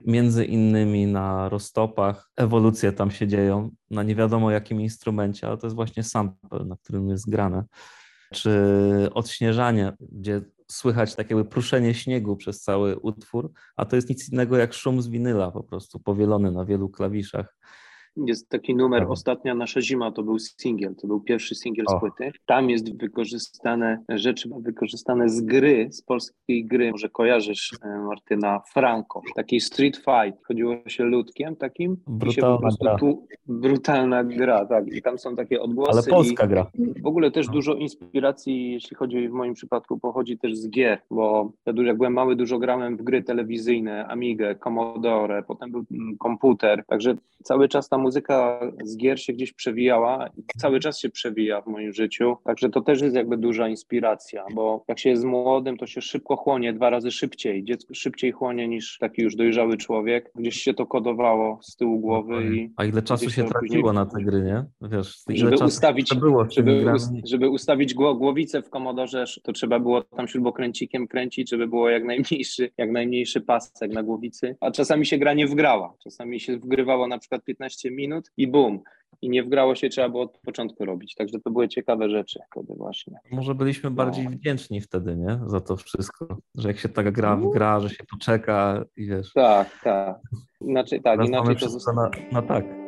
Między 0.00 0.44
innymi 0.44 1.06
na 1.06 1.48
roztopach, 1.48 2.30
ewolucje 2.36 2.92
tam 2.92 3.10
się 3.10 3.26
dzieją, 3.26 3.70
na 3.90 4.02
nie 4.02 4.14
wiadomo 4.14 4.50
jakim 4.50 4.80
instrumencie, 4.80 5.46
ale 5.46 5.58
to 5.58 5.66
jest 5.66 5.76
właśnie 5.76 6.02
sample, 6.02 6.64
na 6.64 6.76
którym 6.76 7.08
jest 7.08 7.30
grane 7.30 7.64
czy 8.32 8.50
odśnieżanie, 9.14 9.92
gdzie 10.00 10.40
słychać 10.70 11.14
takie 11.14 11.34
jakby 11.34 11.50
pruszenie 11.50 11.94
śniegu 11.94 12.36
przez 12.36 12.62
cały 12.62 12.98
utwór, 12.98 13.52
a 13.76 13.84
to 13.84 13.96
jest 13.96 14.08
nic 14.08 14.32
innego 14.32 14.56
jak 14.56 14.74
szum 14.74 15.02
z 15.02 15.08
winyla 15.08 15.50
po 15.50 15.62
prostu 15.62 16.00
powielony 16.00 16.52
na 16.52 16.64
wielu 16.64 16.88
klawiszach. 16.88 17.56
Jest 18.16 18.48
taki 18.48 18.74
numer, 18.74 19.06
ostatnia 19.08 19.54
nasza 19.54 19.80
zima, 19.80 20.12
to 20.12 20.22
był 20.22 20.38
singiel, 20.38 20.94
to 20.94 21.06
był 21.06 21.20
pierwszy 21.20 21.54
singiel 21.54 21.86
z 21.88 22.00
płyty. 22.00 22.32
Tam 22.46 22.70
jest 22.70 22.98
wykorzystane 22.98 23.98
rzeczy, 24.08 24.50
wykorzystane 24.60 25.28
z 25.28 25.40
gry, 25.40 25.88
z 25.90 26.02
polskiej 26.02 26.66
gry. 26.66 26.90
Może 26.90 27.08
kojarzysz 27.08 27.70
e, 27.84 27.98
Martyna 27.98 28.60
Franco, 28.72 29.20
takiej 29.34 29.60
street 29.60 29.96
fight. 29.96 30.46
Chodziło 30.46 30.76
się 30.86 31.04
ludkiem 31.04 31.56
takim. 31.56 31.96
Brutalna 32.06 32.68
gra. 32.80 32.96
Tu, 32.96 33.26
brutalna 33.46 34.24
gra, 34.24 34.66
tak. 34.66 34.92
I 34.92 35.02
tam 35.02 35.18
są 35.18 35.36
takie 35.36 35.60
odgłosy. 35.60 35.92
Ale 35.92 36.02
polska 36.02 36.46
gra. 36.46 36.66
W 37.02 37.06
ogóle 37.06 37.30
też 37.30 37.46
no. 37.46 37.52
dużo 37.52 37.74
inspiracji, 37.74 38.72
jeśli 38.72 38.96
chodzi 38.96 39.28
w 39.28 39.32
moim 39.32 39.54
przypadku, 39.54 39.98
pochodzi 39.98 40.38
też 40.38 40.56
z 40.56 40.70
gier, 40.70 41.02
bo 41.10 41.52
ja 41.66 41.72
jak 41.82 41.96
byłem 41.96 42.12
mały, 42.12 42.36
dużo 42.36 42.58
grałem 42.58 42.96
w 42.96 43.02
gry 43.02 43.22
telewizyjne, 43.22 44.06
Amigę, 44.06 44.54
Commodore, 44.54 45.42
potem 45.42 45.70
był 45.70 45.84
mm, 45.90 46.16
komputer, 46.18 46.84
także 46.86 47.14
cały 47.42 47.68
czas 47.68 47.88
tam 47.88 48.01
muzyka 48.02 48.60
z 48.84 48.96
gier 48.96 49.20
się 49.22 49.32
gdzieś 49.32 49.52
przewijała 49.52 50.28
i 50.36 50.42
cały 50.58 50.80
czas 50.80 50.98
się 50.98 51.10
przewija 51.10 51.60
w 51.60 51.66
moim 51.66 51.92
życiu. 51.92 52.36
Także 52.44 52.70
to 52.70 52.80
też 52.80 53.00
jest 53.00 53.16
jakby 53.16 53.36
duża 53.36 53.68
inspiracja, 53.68 54.44
bo 54.54 54.84
jak 54.88 54.98
się 54.98 55.10
jest 55.10 55.24
młodym, 55.24 55.76
to 55.76 55.86
się 55.86 56.00
szybko 56.00 56.36
chłonie, 56.36 56.72
dwa 56.72 56.90
razy 56.90 57.10
szybciej. 57.10 57.64
Dziecko 57.64 57.94
szybciej 57.94 58.32
chłonie 58.32 58.68
niż 58.68 58.98
taki 58.98 59.22
już 59.22 59.36
dojrzały 59.36 59.76
człowiek. 59.76 60.30
Gdzieś 60.34 60.62
się 60.62 60.74
to 60.74 60.86
kodowało 60.86 61.58
z 61.62 61.76
tyłu 61.76 62.00
głowy. 62.00 62.56
I 62.56 62.70
A 62.76 62.84
ile 62.84 63.02
czasu 63.02 63.30
się 63.30 63.44
traciło 63.44 63.60
później... 63.60 63.94
na 63.94 64.06
te 64.06 64.22
gry, 64.22 64.42
nie? 64.42 64.64
Wiesz, 64.88 65.22
żeby 65.28 65.56
ustawić, 65.64 66.14
było 66.14 66.46
żeby, 66.50 66.84
żeby 67.26 67.50
ustawić 67.50 67.94
głowicę 67.94 68.62
w 68.62 68.70
komodorze, 68.70 69.24
to 69.42 69.52
trzeba 69.52 69.78
było 69.80 70.02
tam 70.02 70.28
śrubokręcikiem 70.28 71.08
kręcić, 71.08 71.50
żeby 71.50 71.68
było 71.68 71.90
jak 71.90 72.04
najmniejszy, 72.04 72.70
jak 72.78 72.90
najmniejszy 72.90 73.40
pasek 73.40 73.92
na 73.92 74.02
głowicy. 74.02 74.56
A 74.60 74.70
czasami 74.70 75.06
się 75.06 75.18
gra 75.18 75.34
nie 75.34 75.46
wgrała. 75.46 75.94
Czasami 76.02 76.40
się 76.40 76.56
wgrywało 76.56 77.08
na 77.08 77.18
przykład 77.18 77.44
15 77.44 77.90
minut 77.96 78.30
i 78.36 78.48
bum. 78.48 78.80
I 79.22 79.28
nie 79.28 79.42
wgrało 79.42 79.74
się, 79.74 79.88
trzeba 79.88 80.08
było 80.08 80.22
od 80.22 80.38
początku 80.38 80.84
robić. 80.84 81.14
Także 81.14 81.40
to 81.40 81.50
były 81.50 81.68
ciekawe 81.68 82.10
rzeczy 82.10 82.40
wtedy 82.50 82.74
właśnie. 82.76 83.18
Może 83.30 83.54
byliśmy 83.54 83.90
no. 83.90 83.96
bardziej 83.96 84.28
wdzięczni 84.28 84.80
wtedy, 84.80 85.16
nie? 85.16 85.40
Za 85.46 85.60
to 85.60 85.76
wszystko. 85.76 86.38
Że 86.54 86.68
jak 86.68 86.78
się 86.78 86.88
tak 86.88 87.10
gra 87.12 87.36
w 87.36 87.50
gra, 87.50 87.80
że 87.80 87.90
się 87.90 88.04
poczeka 88.10 88.84
i 88.96 89.06
wiesz. 89.06 89.32
Tak, 89.32 89.80
tak. 89.84 90.20
Inaczej 90.60 91.02
tak, 91.02 91.26
inaczej 91.26 91.56
to 91.56 91.68
zostało. 91.68 92.02
Na, 92.02 92.10
na 92.32 92.42
tak. 92.42 92.81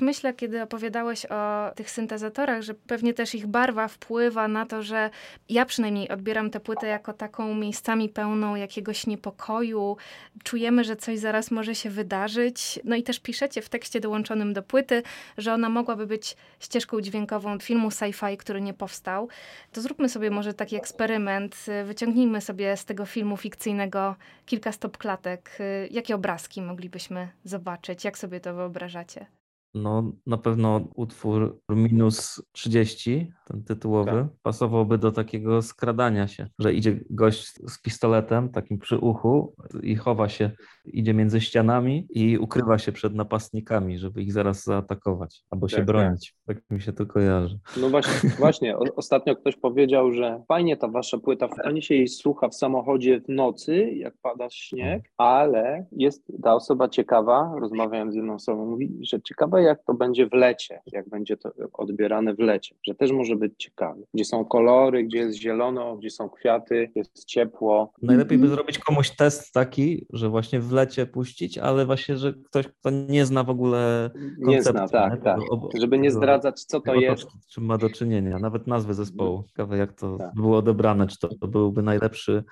Też 0.00 0.06
myślę, 0.06 0.34
kiedy 0.34 0.62
opowiadałeś 0.62 1.26
o 1.26 1.70
tych 1.74 1.90
syntezatorach, 1.90 2.62
że 2.62 2.74
pewnie 2.74 3.14
też 3.14 3.34
ich 3.34 3.46
barwa 3.46 3.88
wpływa 3.88 4.48
na 4.48 4.66
to, 4.66 4.82
że 4.82 5.10
ja 5.48 5.66
przynajmniej 5.66 6.08
odbieram 6.08 6.50
tę 6.50 6.60
płytę 6.60 6.86
jako 6.86 7.12
taką 7.12 7.54
miejscami 7.54 8.08
pełną 8.08 8.54
jakiegoś 8.54 9.06
niepokoju. 9.06 9.96
Czujemy, 10.44 10.84
że 10.84 10.96
coś 10.96 11.18
zaraz 11.18 11.50
może 11.50 11.74
się 11.74 11.90
wydarzyć. 11.90 12.80
No 12.84 12.96
i 12.96 13.02
też 13.02 13.20
piszecie 13.20 13.62
w 13.62 13.68
tekście 13.68 14.00
dołączonym 14.00 14.52
do 14.52 14.62
płyty, 14.62 15.02
że 15.38 15.54
ona 15.54 15.68
mogłaby 15.68 16.06
być 16.06 16.36
ścieżką 16.60 17.00
dźwiękową 17.00 17.58
filmu 17.58 17.88
sci-fi, 17.88 18.36
który 18.36 18.60
nie 18.60 18.74
powstał. 18.74 19.28
To 19.72 19.80
zróbmy 19.80 20.08
sobie 20.08 20.30
może 20.30 20.54
taki 20.54 20.76
eksperyment. 20.76 21.56
Wyciągnijmy 21.84 22.40
sobie 22.40 22.76
z 22.76 22.84
tego 22.84 23.06
filmu 23.06 23.36
fikcyjnego 23.36 24.16
kilka 24.46 24.72
stopklatek. 24.72 25.58
Jakie 25.90 26.14
obrazki 26.14 26.62
moglibyśmy 26.62 27.28
zobaczyć? 27.44 28.04
Jak 28.04 28.18
sobie 28.18 28.40
to 28.40 28.54
wyobrażacie? 28.54 29.39
No, 29.74 30.12
na 30.26 30.38
pewno 30.38 30.88
utwór 30.94 31.60
minus 31.68 32.42
30, 32.52 33.32
ten 33.46 33.64
tytułowy, 33.64 34.10
tak. 34.10 34.26
pasowałby 34.42 34.98
do 34.98 35.12
takiego 35.12 35.62
skradania 35.62 36.28
się, 36.28 36.48
że 36.58 36.72
idzie 36.72 37.00
gość 37.10 37.54
z 37.70 37.82
pistoletem 37.82 38.48
takim 38.48 38.78
przy 38.78 38.98
uchu 38.98 39.54
i 39.82 39.96
chowa 39.96 40.28
się, 40.28 40.50
idzie 40.84 41.14
między 41.14 41.40
ścianami 41.40 42.06
i 42.10 42.38
ukrywa 42.38 42.78
się 42.78 42.92
przed 42.92 43.14
napastnikami, 43.14 43.98
żeby 43.98 44.22
ich 44.22 44.32
zaraz 44.32 44.64
zaatakować 44.64 45.42
albo 45.50 45.68
się 45.68 45.76
tak, 45.76 45.86
bronić. 45.86 46.34
Tak. 46.46 46.56
tak 46.56 46.70
mi 46.70 46.80
się 46.80 46.92
to 46.92 47.06
kojarzy. 47.06 47.58
No 47.80 47.88
właśnie, 47.88 48.30
właśnie. 48.38 48.76
O, 48.76 48.84
ostatnio 48.96 49.36
ktoś 49.36 49.56
powiedział, 49.56 50.12
że 50.12 50.42
fajnie 50.48 50.76
ta 50.76 50.88
wasza 50.88 51.18
płyta, 51.18 51.48
fajnie 51.48 51.82
się 51.82 51.94
jej 51.94 52.08
słucha 52.08 52.48
w 52.48 52.54
samochodzie 52.54 53.20
w 53.20 53.28
nocy, 53.28 53.90
jak 53.90 54.14
pada 54.22 54.50
śnieg, 54.50 55.02
ale 55.16 55.86
jest 55.92 56.32
ta 56.42 56.54
osoba 56.54 56.88
ciekawa, 56.88 57.54
rozmawiałem 57.60 58.12
z 58.12 58.14
jedną 58.14 58.34
osobą, 58.34 58.66
mówi, 58.66 58.98
że 59.02 59.22
ciekawa 59.22 59.59
jak 59.62 59.84
to 59.84 59.94
będzie 59.94 60.26
w 60.26 60.32
lecie, 60.32 60.80
jak 60.92 61.08
będzie 61.08 61.36
to 61.36 61.52
odbierane 61.72 62.34
w 62.34 62.38
lecie, 62.38 62.74
że 62.86 62.94
też 62.94 63.12
może 63.12 63.36
być 63.36 63.52
ciekawe. 63.58 64.00
Gdzie 64.14 64.24
są 64.24 64.44
kolory, 64.44 65.04
gdzie 65.04 65.18
jest 65.18 65.38
zielono, 65.38 65.96
gdzie 65.96 66.10
są 66.10 66.30
kwiaty, 66.30 66.90
jest 66.94 67.24
ciepło. 67.24 67.92
Najlepiej 68.02 68.38
by 68.38 68.48
zrobić 68.48 68.78
komuś 68.78 69.10
test 69.10 69.52
taki, 69.52 70.06
że 70.12 70.28
właśnie 70.28 70.60
w 70.60 70.72
lecie 70.72 71.06
puścić, 71.06 71.58
ale 71.58 71.86
właśnie, 71.86 72.16
że 72.16 72.32
ktoś, 72.32 72.66
kto 72.66 72.90
nie 72.90 73.26
zna 73.26 73.44
w 73.44 73.50
ogóle 73.50 74.10
konceptu. 74.14 74.50
Nie 74.50 74.62
zna, 74.62 74.88
tak, 74.88 75.12
nie? 75.12 75.18
tak. 75.18 75.40
Żeby 75.74 75.98
nie 75.98 76.10
zdradzać, 76.10 76.64
co 76.64 76.80
to 76.80 76.94
jest. 76.94 77.26
Z 77.40 77.48
czym 77.48 77.64
ma 77.64 77.78
do 77.78 77.90
czynienia, 77.90 78.38
nawet 78.38 78.66
nazwy 78.66 78.94
zespołu. 78.94 79.44
Ciekawe, 79.48 79.78
jak 79.78 79.92
to 79.92 80.16
tak. 80.18 80.34
było 80.34 80.58
odebrane, 80.58 81.06
czy 81.06 81.18
to, 81.18 81.28
to 81.28 81.48
byłby 81.48 81.82
najlepszy 81.82 82.44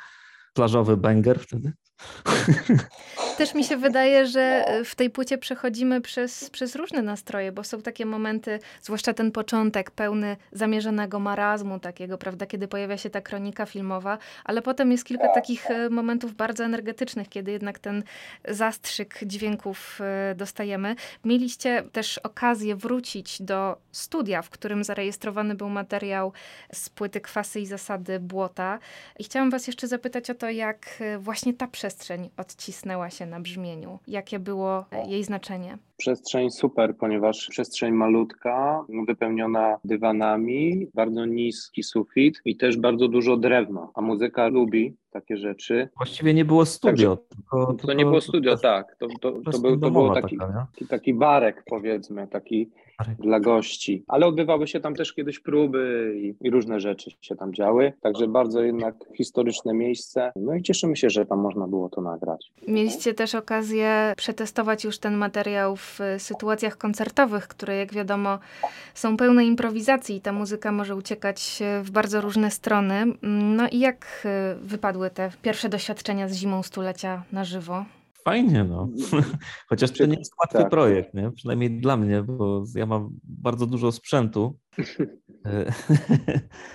plażowy 0.55 0.97
banger 0.97 1.39
wtedy? 1.39 1.73
Też 3.39 3.55
mi 3.55 3.65
się 3.65 3.77
wydaje, 3.77 4.27
że 4.27 4.65
w 4.85 4.95
tej 4.95 5.11
płycie 5.11 5.39
przechodzimy 5.39 6.01
przez, 6.01 6.51
przez 6.51 6.77
różne 6.77 7.03
nastroje, 7.03 7.53
bo 7.53 7.65
są 7.65 7.83
takie 7.83 8.07
momenty, 8.07 8.59
zwłaszcza 8.83 9.15
ten 9.15 9.33
początek 9.33 9.91
pełny 9.91 10.37
zamierzonego 10.53 11.19
marazmu 11.19 11.79
takiego, 11.81 12.19
prawda, 12.19 12.47
kiedy 12.47 12.69
pojawia 12.69 12.97
się 12.97 13.11
ta 13.11 13.21
kronika 13.21 13.67
filmowa, 13.67 14.19
ale 14.45 14.63
potem 14.63 14.93
jest 14.93 15.05
kilka 15.05 15.29
takich 15.29 15.71
e, 15.71 15.91
momentów 15.91 16.35
bardzo 16.35 16.65
energetycznych, 16.65 17.29
kiedy 17.29 17.51
jednak 17.53 17.79
ten 17.79 18.03
zastrzyk 18.49 19.19
dźwięków 19.23 20.01
e, 20.01 20.35
dostajemy. 20.35 20.97
Mieliście 21.25 21.83
też 21.93 22.19
okazję 22.19 22.77
wrócić 22.77 23.43
do 23.43 23.77
studia, 23.93 24.43
w 24.43 24.51
którym 24.51 24.85
zarejestrowany 24.85 25.55
był 25.55 25.69
materiał 25.69 26.33
z 26.73 26.89
płyty 26.89 27.21
Kwasy 27.21 27.61
i 27.61 27.67
Zasady 27.67 28.21
Błota. 28.21 28.79
I 29.19 29.25
chciałam 29.25 29.51
was 29.51 29.67
jeszcze 29.67 29.89
zapytać 29.89 30.31
o 30.31 30.35
to, 30.35 30.51
jak 30.51 30.87
e, 31.01 31.19
właśnie 31.19 31.55
ta 31.55 31.67
przestrzeń 31.67 32.31
odcisnęła 32.37 33.11
się 33.11 33.28
na 33.29 33.41
brzmieniu? 33.41 33.99
Jakie 34.07 34.39
było 34.39 34.85
jej 35.07 35.25
znaczenie? 35.25 35.79
Przestrzeń 35.97 36.51
super, 36.51 36.97
ponieważ 36.97 37.47
przestrzeń 37.51 37.93
malutka, 37.93 38.85
wypełniona 39.07 39.77
dywanami, 39.85 40.87
bardzo 40.95 41.27
niski 41.27 41.83
sufit 41.83 42.41
i 42.45 42.57
też 42.57 42.77
bardzo 42.77 43.09
dużo 43.09 43.37
drewna, 43.37 43.89
a 43.95 44.01
muzyka 44.01 44.49
lubi 44.49 44.97
takie 45.11 45.37
rzeczy. 45.37 45.89
Właściwie 45.97 46.35
nie 46.35 46.45
było 46.45 46.67
studio. 46.67 47.17
Także, 47.17 47.37
tylko, 47.37 47.75
to, 47.75 47.87
to, 47.87 47.93
nie 47.93 48.05
było 48.05 48.21
studio, 48.21 48.57
to, 48.57 48.63
tak. 48.63 48.97
To, 48.99 49.07
to, 49.21 49.33
to, 49.53 49.59
był, 49.59 49.81
to 49.81 49.91
było 49.91 50.15
taki, 50.15 50.39
taka, 50.39 50.67
taki 50.89 51.15
barek, 51.15 51.65
powiedzmy, 51.67 52.29
taki. 52.29 52.71
Dla 53.19 53.41
gości. 53.41 54.05
Ale 54.09 54.27
odbywały 54.27 54.69
się 54.69 54.81
tam 54.81 54.95
też 54.95 55.13
kiedyś 55.13 55.41
próby 55.41 56.15
i, 56.17 56.47
i, 56.47 56.51
różne 56.51 56.81
rzeczy 56.81 57.11
się 57.21 57.37
tam 57.37 57.55
działy. 57.55 57.93
Także 58.01 58.29
bardzo 58.29 58.63
jednak 58.63 58.95
historyczne 59.17 59.75
miejsce. 59.75 60.33
No 60.37 60.55
i 60.55 60.63
cieszymy 60.63 60.97
się, 60.97 61.11
że 61.11 61.27
tam 61.27 61.39
można 61.39 61.69
było 61.69 61.89
to 61.89 62.01
nagrać. 62.01 62.53
Mieliście 62.69 63.15
też 63.15 63.35
okazję 63.35 64.13
przetestować 64.17 64.85
już 64.85 64.99
ten 64.99 65.15
materiał 65.15 65.77
w 65.77 66.01
sytuacjach 66.19 66.79
koncertowych, 66.79 67.49
które 67.49 67.77
jak 67.77 67.93
wiadomo 67.93 68.39
są 68.95 69.17
pełne 69.17 69.45
improwizacji. 69.45 70.21
Ta 70.21 70.33
muzyka 70.33 70.73
może 70.73 70.97
uciekać 70.97 71.63
w 71.83 71.91
bardzo 71.91 72.21
różne 72.21 72.51
strony. 72.51 73.05
No 73.23 73.69
i 73.69 73.79
jak 73.79 74.27
wypadły 74.63 75.11
te 75.11 75.31
pierwsze 75.43 75.69
doświadczenia 75.69 76.29
z 76.29 76.35
zimą 76.35 76.63
stulecia 76.63 77.23
na 77.33 77.45
żywo? 77.45 77.85
Fajnie, 78.29 78.65
no. 78.65 78.89
Chociaż 79.69 79.91
to 79.91 80.07
nie 80.07 80.19
jest 80.19 80.33
łatwy 80.41 80.59
tak. 80.59 80.71
projekt, 80.71 81.15
nie? 81.15 81.31
przynajmniej 81.31 81.81
dla 81.81 81.97
mnie, 81.97 82.23
bo 82.23 82.65
ja 82.75 82.87
mam 82.87 83.11
bardzo 83.25 83.67
dużo 83.67 83.93
sprzętu. 83.93 84.59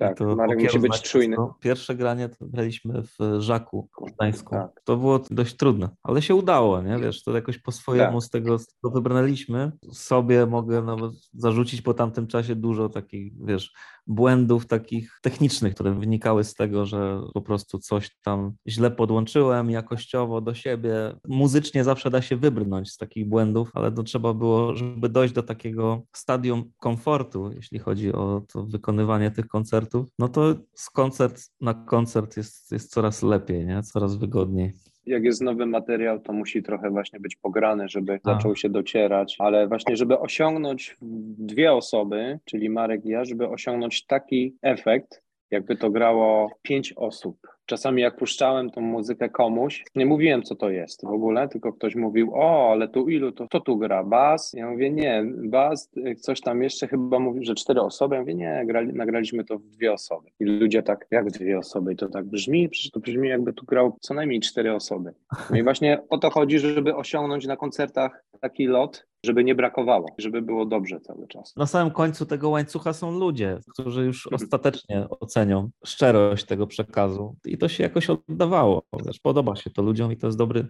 Tak, 0.00 0.18
to 0.18 0.36
Marek 0.36 0.62
musi 0.62 0.78
być 0.78 1.02
czujny. 1.02 1.36
Pierwsze 1.60 1.94
granie 1.94 2.28
to 2.28 2.46
graliśmy 2.46 3.02
w 3.02 3.40
Żaku 3.40 3.88
w 4.08 4.12
Gdańsku. 4.14 4.50
Tak. 4.50 4.80
To 4.84 4.96
było 4.96 5.20
dość 5.30 5.56
trudne, 5.56 5.88
ale 6.02 6.22
się 6.22 6.34
udało, 6.34 6.82
nie? 6.82 6.98
Wiesz, 6.98 7.22
to 7.22 7.34
jakoś 7.34 7.58
po 7.58 7.72
swojemu 7.72 8.20
tak. 8.20 8.26
z, 8.26 8.30
tego, 8.30 8.58
z 8.58 8.66
tego 8.66 8.90
wybraliśmy. 8.90 9.72
Sobie 9.92 10.46
mogę 10.46 10.82
nawet 10.82 11.12
zarzucić 11.34 11.82
po 11.82 11.94
tamtym 11.94 12.26
czasie 12.26 12.54
dużo 12.54 12.88
takich, 12.88 13.46
wiesz, 13.46 13.72
błędów 14.10 14.66
takich 14.66 15.18
technicznych, 15.22 15.74
które 15.74 15.94
wynikały 15.94 16.44
z 16.44 16.54
tego, 16.54 16.86
że 16.86 17.20
po 17.34 17.42
prostu 17.42 17.78
coś 17.78 18.10
tam 18.24 18.52
źle 18.68 18.90
podłączyłem 18.90 19.70
jakościowo 19.70 20.40
do 20.40 20.54
siebie. 20.54 20.92
Muzycznie 21.28 21.84
zawsze 21.84 22.10
da 22.10 22.22
się 22.22 22.36
wybrnąć 22.36 22.90
z 22.90 22.96
takich 22.96 23.28
błędów, 23.28 23.70
ale 23.74 23.92
to 23.92 24.02
trzeba 24.02 24.34
było, 24.34 24.76
żeby 24.76 25.08
dojść 25.08 25.34
do 25.34 25.42
takiego 25.42 26.02
stadium 26.12 26.72
komfortu, 26.78 27.50
jeśli 27.54 27.78
chodzi 27.78 28.12
o 28.12 28.42
to 28.52 28.66
wykonywanie 28.66 29.30
tych 29.30 29.48
koncertów, 29.48 30.08
no 30.18 30.28
to 30.28 30.54
z 30.74 30.90
koncert 30.90 31.42
na 31.60 31.74
koncert 31.74 32.36
jest, 32.36 32.72
jest 32.72 32.90
coraz 32.90 33.22
lepiej, 33.22 33.66
nie? 33.66 33.82
coraz 33.82 34.16
wygodniej 34.16 34.72
jak 35.10 35.24
jest 35.24 35.42
nowy 35.42 35.66
materiał, 35.66 36.20
to 36.20 36.32
musi 36.32 36.62
trochę 36.62 36.90
właśnie 36.90 37.20
być 37.20 37.36
pograne, 37.36 37.88
żeby 37.88 38.20
A. 38.24 38.34
zaczął 38.34 38.56
się 38.56 38.68
docierać, 38.68 39.36
ale 39.38 39.68
właśnie, 39.68 39.96
żeby 39.96 40.18
osiągnąć 40.18 40.96
dwie 41.38 41.72
osoby, 41.72 42.38
czyli 42.44 42.70
Marek 42.70 43.04
i 43.04 43.08
ja, 43.08 43.24
żeby 43.24 43.48
osiągnąć 43.48 44.06
taki 44.06 44.56
efekt, 44.62 45.22
jakby 45.50 45.76
to 45.76 45.90
grało 45.90 46.50
pięć 46.62 46.92
osób 46.92 47.36
Czasami 47.70 48.02
jak 48.02 48.16
puszczałem 48.16 48.70
tą 48.70 48.80
muzykę 48.80 49.28
komuś, 49.28 49.84
nie 49.94 50.06
mówiłem 50.06 50.42
co 50.42 50.54
to 50.54 50.70
jest 50.70 51.04
w 51.04 51.12
ogóle, 51.12 51.48
tylko 51.48 51.72
ktoś 51.72 51.94
mówił, 51.94 52.32
o, 52.34 52.70
ale 52.72 52.88
tu 52.88 53.08
ilu, 53.08 53.32
to 53.32 53.46
kto 53.46 53.60
tu 53.60 53.76
gra, 53.76 54.04
bas? 54.04 54.52
Ja 54.52 54.70
mówię, 54.70 54.90
nie, 54.90 55.24
bas, 55.26 55.90
coś 56.20 56.40
tam 56.40 56.62
jeszcze 56.62 56.88
chyba 56.88 57.18
mówił, 57.18 57.44
że 57.44 57.54
cztery 57.54 57.80
osoby. 57.80 58.14
Ja 58.14 58.20
mówię, 58.20 58.34
nie, 58.34 58.62
grali, 58.66 58.92
nagraliśmy 58.92 59.44
to 59.44 59.58
w 59.58 59.62
dwie 59.62 59.92
osoby. 59.92 60.28
I 60.40 60.44
ludzie 60.44 60.82
tak, 60.82 61.06
jak 61.10 61.30
dwie 61.30 61.58
osoby? 61.58 61.92
I 61.92 61.96
to 61.96 62.08
tak 62.08 62.24
brzmi, 62.24 62.68
przecież 62.68 62.90
to 62.90 63.00
brzmi 63.00 63.28
jakby 63.28 63.52
tu 63.52 63.64
grał 63.64 63.96
co 64.00 64.14
najmniej 64.14 64.40
cztery 64.40 64.74
osoby. 64.74 65.12
No 65.50 65.56
i 65.56 65.62
właśnie 65.62 65.98
o 66.08 66.18
to 66.18 66.30
chodzi, 66.30 66.58
żeby 66.58 66.96
osiągnąć 66.96 67.46
na 67.46 67.56
koncertach 67.56 68.24
taki 68.40 68.66
lot, 68.66 69.06
żeby 69.24 69.44
nie 69.44 69.54
brakowało, 69.54 70.06
żeby 70.18 70.42
było 70.42 70.66
dobrze 70.66 71.00
cały 71.00 71.28
czas. 71.28 71.56
Na 71.56 71.66
samym 71.66 71.92
końcu 71.92 72.26
tego 72.26 72.48
łańcucha 72.48 72.92
są 72.92 73.18
ludzie, 73.18 73.58
którzy 73.72 74.04
już 74.04 74.26
mhm. 74.26 74.42
ostatecznie 74.42 75.06
ocenią 75.20 75.70
szczerość 75.86 76.44
tego 76.44 76.66
przekazu 76.66 77.36
i 77.44 77.58
to 77.58 77.68
się 77.68 77.82
jakoś 77.82 78.10
oddawało. 78.10 78.82
Wiesz, 79.06 79.18
podoba 79.18 79.56
się 79.56 79.70
to 79.70 79.82
ludziom 79.82 80.12
i 80.12 80.16
to 80.16 80.26
jest 80.26 80.38
dobry, 80.38 80.66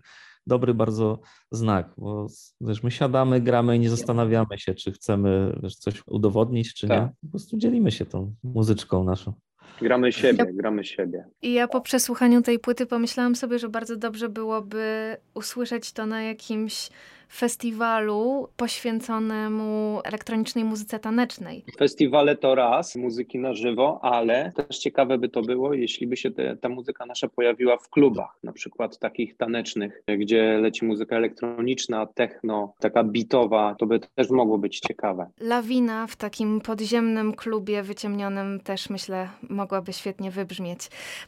dobry 0.47 0.75
bardzo 0.75 1.21
znak, 1.51 1.95
bo 1.99 2.27
wiesz, 2.61 2.83
my 2.83 2.91
siadamy, 2.91 3.41
gramy 3.41 3.77
i 3.77 3.81
nie 3.81 3.91
zastanawiamy 3.91 4.59
się, 4.59 4.75
czy 4.75 4.93
chcemy 4.93 5.59
wiesz, 5.63 5.77
coś 5.77 6.03
udowodnić, 6.07 6.75
czy 6.75 6.89
tak. 6.89 7.03
nie. 7.03 7.09
Po 7.23 7.29
prostu 7.31 7.57
dzielimy 7.57 7.93
się 7.93 8.07
tą 8.07 8.35
muzyczką 8.45 9.05
naszą. 9.05 9.33
Gramy 9.81 10.13
siebie, 10.13 10.45
ja, 10.47 10.53
gramy 10.53 10.85
siebie. 10.85 11.25
I 11.43 11.53
ja 11.53 11.69
po 11.69 11.81
przesłuchaniu 11.81 12.43
tej 12.43 12.59
płyty 12.59 12.87
pomyślałam 12.87 13.37
sobie, 13.37 13.59
że 13.59 13.69
bardzo 13.69 13.97
dobrze 13.97 14.29
byłoby 14.29 15.17
usłyszeć 15.35 15.93
to 15.93 16.07
na 16.07 16.23
jakimś 16.23 16.91
festiwalu 17.33 18.49
poświęconemu 18.57 20.01
elektronicznej 20.05 20.65
muzyce 20.65 20.99
tanecznej. 20.99 21.65
Festiwale 21.79 22.37
to 22.37 22.55
raz, 22.55 22.97
muzyki 22.97 23.39
na 23.39 23.55
żywo, 23.55 24.01
ale 24.03 24.53
też 24.53 24.79
ciekawe 24.79 25.19
by 25.19 25.29
to 25.29 25.43
było, 25.43 25.75
jeśli 25.75 26.07
by 26.07 26.17
się 26.17 26.31
te, 26.31 26.57
ta 26.57 26.69
muzyka 26.69 27.07
nasza 27.07 27.29
pojawiła 27.29 27.77
w 27.77 27.89
klubach, 27.89 28.39
na 28.43 28.53
przykład 28.53 28.99
takich 28.99 29.37
tanecznych, 29.37 30.03
gdzie 30.19 30.59
leci 30.59 30.85
muzyka 30.85 31.17
elektroniczna, 31.17 32.07
techno, 32.07 32.75
taka 32.81 33.05
bitowa, 33.05 33.75
to 33.79 33.87
by 33.87 34.01
też 34.01 34.31
mogło 34.31 34.59
być 34.59 34.81
ciekawe. 34.81 35.31
Lawina 35.41 36.07
w 36.07 36.17
takim 36.17 36.61
podziemnym 36.61 37.33
klubie 37.33 37.83
wyciemnionym 37.83 38.61
też 38.61 38.91
myślę 38.91 39.29
mogłaby 39.51 39.93
świetnie 39.93 40.31
wybrzmieć. 40.31 40.81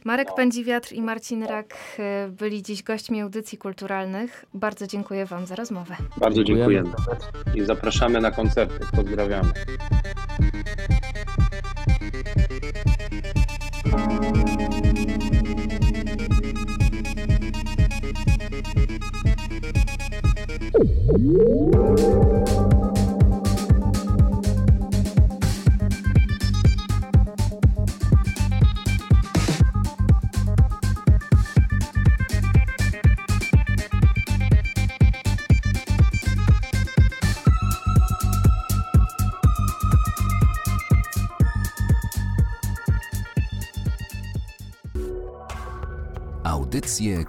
Marek 0.03 0.27
no. 0.29 0.35
Pędziwiatr 0.35 0.93
i 0.93 1.01
Marcin 1.01 1.43
Rak 1.43 1.75
y, 2.27 2.31
byli 2.31 2.63
dziś 2.63 2.83
gośćmi 2.83 3.21
audycji 3.21 3.57
kulturalnych. 3.57 4.45
Bardzo 4.53 4.87
dziękuję 4.87 5.25
Wam 5.25 5.45
za 5.45 5.55
rozmowę. 5.55 5.92
Rozmowę. 5.93 6.19
Bardzo 6.19 6.43
dziękujemy. 6.43 6.89
dziękujemy. 6.89 7.63
I 7.63 7.65
zapraszamy 7.65 8.21
na 8.21 8.31
koncerty. 8.31 8.79
Pozdrawiamy. 8.95 9.49
Audycje 21.23 22.32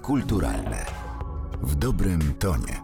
kulturalne 0.04 0.86
w 1.62 1.74
dobrym 1.74 2.34
tonie. 2.38 2.84